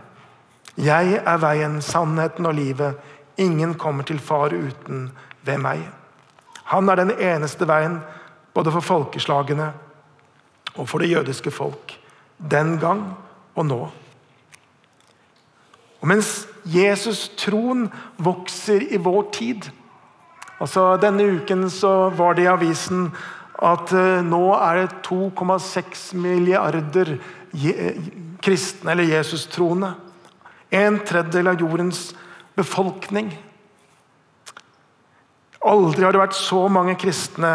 Jeg 0.77 1.23
er 1.27 1.37
veien, 1.37 1.83
sannheten 1.83 2.47
og 2.47 2.55
livet. 2.55 2.95
Ingen 3.39 3.75
kommer 3.75 4.03
til 4.03 4.19
far 4.19 4.55
uten 4.55 5.11
ved 5.43 5.59
meg. 5.59 5.89
Han 6.65 6.89
er 6.89 6.95
den 6.95 7.11
eneste 7.11 7.67
veien, 7.69 8.01
både 8.55 8.73
for 8.73 8.81
folkeslagene 8.81 9.73
og 10.75 10.89
for 10.89 10.99
det 10.99 11.11
jødiske 11.11 11.51
folk. 11.51 12.04
Den 12.39 12.79
gang 12.83 13.07
og 13.55 13.69
nå. 13.69 13.81
Og 16.03 16.11
mens 16.11 16.45
Jesus-troen 16.69 17.87
vokser 18.21 18.85
i 18.93 19.01
vår 19.01 19.25
tid 19.37 19.71
altså 20.63 20.95
Denne 21.03 21.27
uken 21.41 21.67
så 21.73 22.11
var 22.15 22.37
det 22.37 22.45
i 22.45 22.51
avisen 22.53 23.09
at 23.65 23.91
uh, 23.95 24.23
nå 24.25 24.43
er 24.57 24.81
det 24.81 25.03
2,6 25.07 26.05
milliarder 26.19 27.17
kristne 28.43 28.93
eller 28.93 29.09
Jesus-troende. 29.13 29.93
En 30.75 30.99
tredjedel 31.07 31.53
av 31.53 31.61
jordens 31.63 32.01
befolkning. 32.59 33.31
Aldri 35.65 36.05
har 36.05 36.13
det 36.15 36.25
vært 36.25 36.37
så 36.37 36.65
mange 36.73 36.97
kristne 36.99 37.53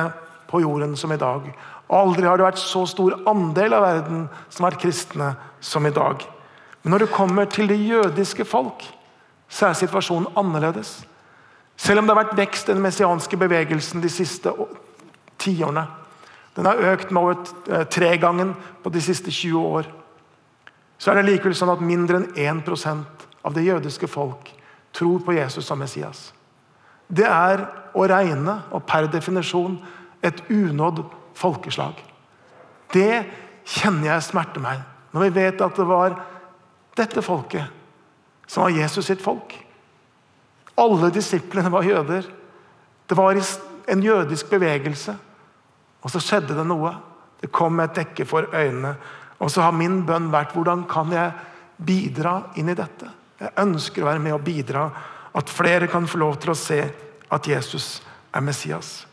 på 0.49 0.63
jorden 0.63 0.95
som 0.97 1.11
i 1.13 1.19
dag. 1.19 1.49
Aldri 1.89 2.27
har 2.27 2.37
det 2.37 2.45
vært 2.45 2.61
så 2.61 2.83
stor 2.89 3.15
andel 3.29 3.73
av 3.73 3.85
verden 3.85 4.25
som 4.49 4.65
har 4.65 4.73
vært 4.73 4.83
kristne 4.83 5.31
som 5.59 5.87
i 5.89 5.93
dag. 5.93 6.21
Men 6.83 6.93
når 6.93 7.05
det 7.05 7.15
kommer 7.15 7.49
til 7.49 7.69
det 7.69 7.79
jødiske 7.81 8.45
folk, 8.45 8.83
så 9.49 9.69
er 9.69 9.79
situasjonen 9.79 10.29
annerledes. 10.37 10.99
Selv 11.79 12.01
om 12.01 12.07
det 12.07 12.13
har 12.13 12.23
vært 12.23 12.37
vekst 12.37 12.69
i 12.69 12.75
den 12.75 12.83
messianske 12.83 13.39
bevegelsen 13.39 14.03
de 14.03 14.11
siste 14.11 14.53
tiårene. 15.41 15.87
Den 16.55 16.67
har 16.67 16.81
økt 16.91 17.11
med 17.11 17.23
over 17.23 17.37
eh, 17.71 17.85
tregangen 17.87 18.53
på 18.83 18.91
de 18.93 19.01
siste 19.01 19.31
20 19.31 19.59
år. 19.59 19.89
Så 20.99 21.11
er 21.11 21.19
det 21.19 21.29
likevel 21.29 21.55
sånn 21.55 21.71
at 21.71 21.83
mindre 21.83 22.19
enn 22.19 22.59
1% 22.61 23.27
av 23.47 23.55
det 23.55 23.63
jødiske 23.63 24.09
folk 24.11 24.51
tror 24.93 25.21
på 25.23 25.37
Jesus 25.37 25.65
som 25.65 25.79
Messias. 25.79 26.33
Det 27.07 27.25
er 27.25 27.63
å 27.95 28.05
regne, 28.09 28.59
og 28.75 28.83
per 28.85 29.07
definisjon, 29.09 29.79
et 30.21 30.43
unådd 30.51 31.01
folkeslag. 31.39 31.99
Det 32.93 33.23
kjenner 33.69 34.13
jeg 34.13 34.27
smerter 34.29 34.63
meg 34.63 34.85
når 35.13 35.25
vi 35.25 35.35
vet 35.39 35.61
at 35.65 35.77
det 35.79 35.87
var 35.89 36.15
dette 36.99 37.23
folket 37.25 37.75
som 38.49 38.65
var 38.65 38.73
Jesus 38.73 39.05
sitt 39.05 39.21
folk. 39.21 39.53
Alle 40.79 41.11
disiplene 41.13 41.69
var 41.69 41.85
jøder. 41.85 42.25
Det 43.05 43.17
var 43.17 43.37
en 43.87 44.03
jødisk 44.03 44.49
bevegelse. 44.49 45.13
Og 46.01 46.11
så 46.11 46.21
skjedde 46.23 46.55
det 46.57 46.65
noe. 46.65 46.95
Det 47.41 47.51
kom 47.53 47.79
et 47.83 47.93
dekke 47.95 48.25
for 48.25 48.49
øynene. 48.53 48.95
Og 49.39 49.51
så 49.51 49.61
har 49.61 49.75
min 49.75 50.01
bønn 50.07 50.31
vært 50.33 50.55
hvordan 50.55 50.87
kan 50.89 51.13
jeg 51.13 51.35
bidra 51.77 52.39
inn 52.59 52.71
i 52.71 52.77
dette? 52.77 53.11
Jeg 53.39 53.55
ønsker 53.61 54.03
å 54.03 54.09
være 54.09 54.23
med 54.23 54.35
og 54.35 54.43
bidra. 54.47 54.87
At 55.37 55.51
flere 55.53 55.87
kan 55.87 56.09
få 56.09 56.19
lov 56.23 56.39
til 56.41 56.55
å 56.55 56.57
se 56.57 56.79
at 57.29 57.47
Jesus 57.47 57.99
er 58.33 58.41
Messias. 58.41 59.08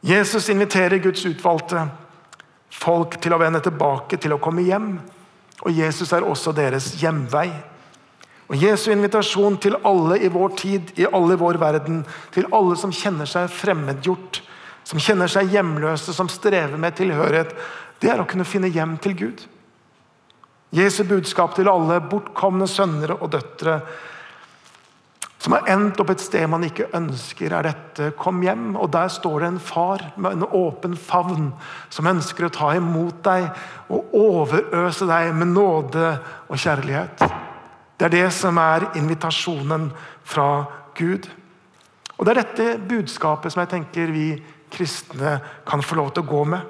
Jesus 0.00 0.48
inviterer 0.48 0.98
Guds 1.02 1.24
utvalgte 1.26 1.88
folk 2.70 3.16
til 3.22 3.34
å 3.34 3.40
vende 3.40 3.60
tilbake, 3.64 4.18
til 4.20 4.36
å 4.36 4.42
komme 4.42 4.62
hjem. 4.66 4.92
Og 5.66 5.74
Jesus 5.74 6.12
er 6.14 6.26
også 6.26 6.54
deres 6.54 6.92
hjemvei. 7.00 7.48
Og 8.48 8.56
Jesu 8.56 8.88
invitasjon 8.92 9.58
til 9.60 9.76
alle 9.84 10.20
i 10.24 10.30
vår 10.32 10.54
tid, 10.56 10.92
i 10.96 11.08
alle 11.12 11.34
i 11.34 11.40
vår 11.40 11.58
verden, 11.60 12.04
til 12.32 12.46
alle 12.54 12.78
som 12.80 12.94
kjenner 12.94 13.28
seg 13.28 13.50
fremmedgjort, 13.52 14.40
som 14.88 15.02
kjenner 15.02 15.28
seg 15.28 15.50
hjemløse, 15.52 16.14
som 16.16 16.30
strever 16.32 16.78
med 16.80 16.96
tilhørighet, 16.96 17.52
det 18.00 18.12
er 18.12 18.22
å 18.22 18.28
kunne 18.28 18.46
finne 18.48 18.70
hjem 18.72 18.96
til 19.02 19.16
Gud. 19.18 19.42
Jesu 20.72 21.02
budskap 21.08 21.56
til 21.56 21.68
alle 21.68 21.98
bortkomne 22.08 22.68
sønner 22.68 23.16
og 23.18 23.32
døtre 23.32 23.80
som 25.38 25.54
har 25.54 25.68
endt 25.70 26.00
opp 26.02 26.10
et 26.10 26.22
sted 26.22 26.48
man 26.50 26.64
ikke 26.66 26.88
ønsker, 26.98 27.52
er 27.54 27.68
dette. 27.68 28.10
Kom 28.18 28.40
hjem, 28.42 28.72
og 28.74 28.90
der 28.90 29.10
står 29.12 29.44
det 29.44 29.50
en 29.52 29.60
far 29.62 30.02
med 30.18 30.34
en 30.34 30.46
åpen 30.50 30.96
favn 30.98 31.52
som 31.94 32.08
ønsker 32.10 32.48
å 32.48 32.54
ta 32.54 32.72
imot 32.74 33.20
deg 33.26 33.46
og 33.94 34.16
overøse 34.18 35.06
deg 35.06 35.30
med 35.38 35.52
nåde 35.52 36.10
og 36.48 36.58
kjærlighet. 36.58 37.22
Det 37.98 38.08
er 38.08 38.14
det 38.14 38.26
som 38.34 38.58
er 38.58 38.88
invitasjonen 38.98 39.92
fra 40.26 40.66
Gud. 40.98 41.28
Og 42.18 42.26
Det 42.26 42.32
er 42.32 42.40
dette 42.42 42.80
budskapet 42.88 43.54
som 43.54 43.62
jeg 43.62 43.70
tenker 43.76 44.10
vi 44.10 44.32
kristne 44.74 45.36
kan 45.66 45.82
få 45.82 46.00
lov 46.00 46.10
til 46.14 46.26
å 46.26 46.30
gå 46.32 46.42
med. 46.50 46.66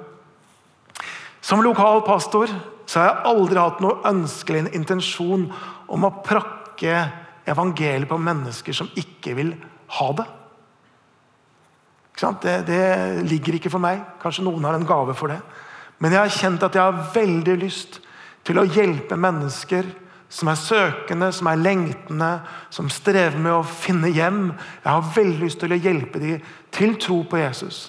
Som 1.41 1.63
lokal 1.65 2.03
pastor 2.05 2.51
så 2.85 2.99
har 2.99 3.09
jeg 3.09 3.31
aldri 3.31 3.57
hatt 3.61 3.81
noe 3.81 4.01
ønskelig 4.09 4.69
intensjon 4.77 5.47
om 5.89 6.05
å 6.05 6.13
prakke 6.25 7.01
evangeliet 7.47 8.09
på 8.09 8.19
mennesker 8.19 8.75
som 8.75 8.91
ikke 8.99 9.35
vil 9.37 9.53
ha 9.99 10.11
det. 10.17 10.27
Det, 12.19 12.55
det, 12.67 12.83
ligger 13.29 13.55
ikke 13.55 13.71
for 13.71 13.83
meg. 13.83 14.01
Kanskje 14.19 14.43
noen 14.43 14.65
har 14.67 14.75
en 14.75 14.87
gave 14.87 15.15
for 15.15 15.31
det. 15.31 15.39
Men 16.03 16.15
jeg 16.15 16.19
har 16.19 16.35
kjent 16.35 16.65
at 16.67 16.75
jeg 16.75 16.83
har 16.83 17.11
veldig 17.15 17.55
lyst 17.61 17.99
til 18.47 18.59
å 18.59 18.67
hjelpe 18.67 19.15
mennesker 19.19 19.87
som 20.29 20.51
er 20.51 20.59
søkende, 20.59 21.31
som 21.33 21.47
er 21.49 21.61
lengtende, 21.61 22.29
som 22.69 22.89
strever 22.93 23.39
med 23.39 23.55
å 23.55 23.63
finne 23.65 24.11
hjem. 24.13 24.51
Jeg 24.83 24.91
har 24.91 25.13
veldig 25.15 25.39
lyst 25.41 25.61
til 25.63 25.73
å 25.73 25.79
hjelpe 25.79 26.21
dem 26.21 26.43
til 26.75 26.97
tro 27.01 27.23
på 27.29 27.39
Jesus 27.41 27.87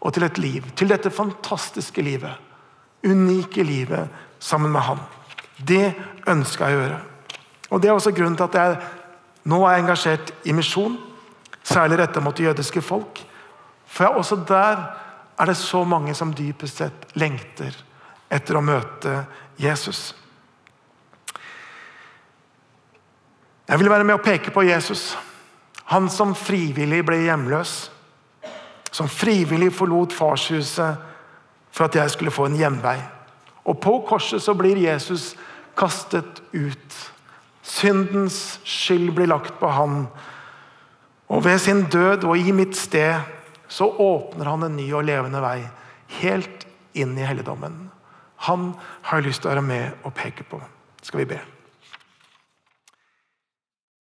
og 0.00 0.14
til 0.14 0.26
et 0.26 0.38
liv. 0.38 0.66
Til 0.76 0.90
dette 0.90 1.12
fantastiske 1.14 2.02
livet. 2.04 2.32
Unike 3.06 3.62
livet 3.66 4.08
sammen 4.42 4.72
med 4.72 4.82
Han. 4.88 5.04
Det 5.56 5.94
ønsker 6.28 6.68
jeg 6.68 6.76
å 6.76 6.82
gjøre. 6.82 7.00
Og 7.70 7.82
Det 7.82 7.88
er 7.88 7.92
også 7.92 8.14
grunnen 8.14 8.36
til 8.36 8.44
at 8.44 8.54
jeg 8.54 8.76
nå 9.46 9.62
er 9.66 9.78
engasjert 9.78 10.32
i 10.44 10.52
misjon, 10.52 10.96
særlig 11.62 11.98
retta 11.98 12.20
mot 12.20 12.40
jødiske 12.40 12.82
folk. 12.82 13.22
For 13.86 14.04
også 14.18 14.36
der 14.48 14.82
er 15.38 15.46
det 15.46 15.56
så 15.56 15.84
mange 15.84 16.14
som 16.14 16.34
dypest 16.34 16.82
sett 16.82 17.06
lengter 17.14 17.74
etter 18.30 18.58
å 18.58 18.64
møte 18.64 19.24
Jesus. 19.58 20.14
Jeg 23.66 23.78
vil 23.78 23.90
være 23.90 24.06
med 24.06 24.18
å 24.18 24.22
peke 24.22 24.50
på 24.54 24.62
Jesus. 24.66 25.16
Han 25.90 26.08
som 26.10 26.34
frivillig 26.34 27.02
ble 27.06 27.24
hjemløs. 27.26 27.90
Som 28.90 29.10
frivillig 29.10 29.72
forlot 29.74 30.14
farshuset 30.14 31.02
for 31.70 31.86
at 31.86 31.98
jeg 31.98 32.10
skulle 32.14 32.34
få 32.34 32.46
en 32.48 32.58
hjemvei. 32.58 32.96
Og 33.66 33.80
På 33.82 33.98
korset 34.08 34.42
så 34.42 34.54
blir 34.54 34.78
Jesus 34.78 35.34
kastet 35.76 36.42
ut 36.54 36.98
Syndens 37.66 38.60
skyld 38.64 39.10
blir 39.16 39.30
lagt 39.30 39.56
på 39.60 39.70
han. 39.74 40.04
Og 41.26 41.42
ved 41.44 41.58
sin 41.58 41.82
død 41.90 42.24
og 42.28 42.38
i 42.38 42.54
mitt 42.54 42.76
sted 42.78 43.18
så 43.68 43.88
åpner 43.90 44.52
han 44.52 44.62
en 44.62 44.78
ny 44.78 44.86
og 44.94 45.06
levende 45.08 45.42
vei. 45.42 45.58
Helt 46.20 46.66
inn 46.94 47.16
i 47.18 47.26
helligdommen. 47.26 47.88
Han 48.46 48.70
har 49.08 49.18
jeg 49.18 49.30
lyst 49.30 49.42
til 49.42 49.50
å 49.50 49.56
være 49.56 49.66
med 49.66 50.06
og 50.06 50.14
peke 50.14 50.46
på. 50.46 50.60
Skal 51.02 51.24
vi 51.24 51.30
be. 51.34 51.40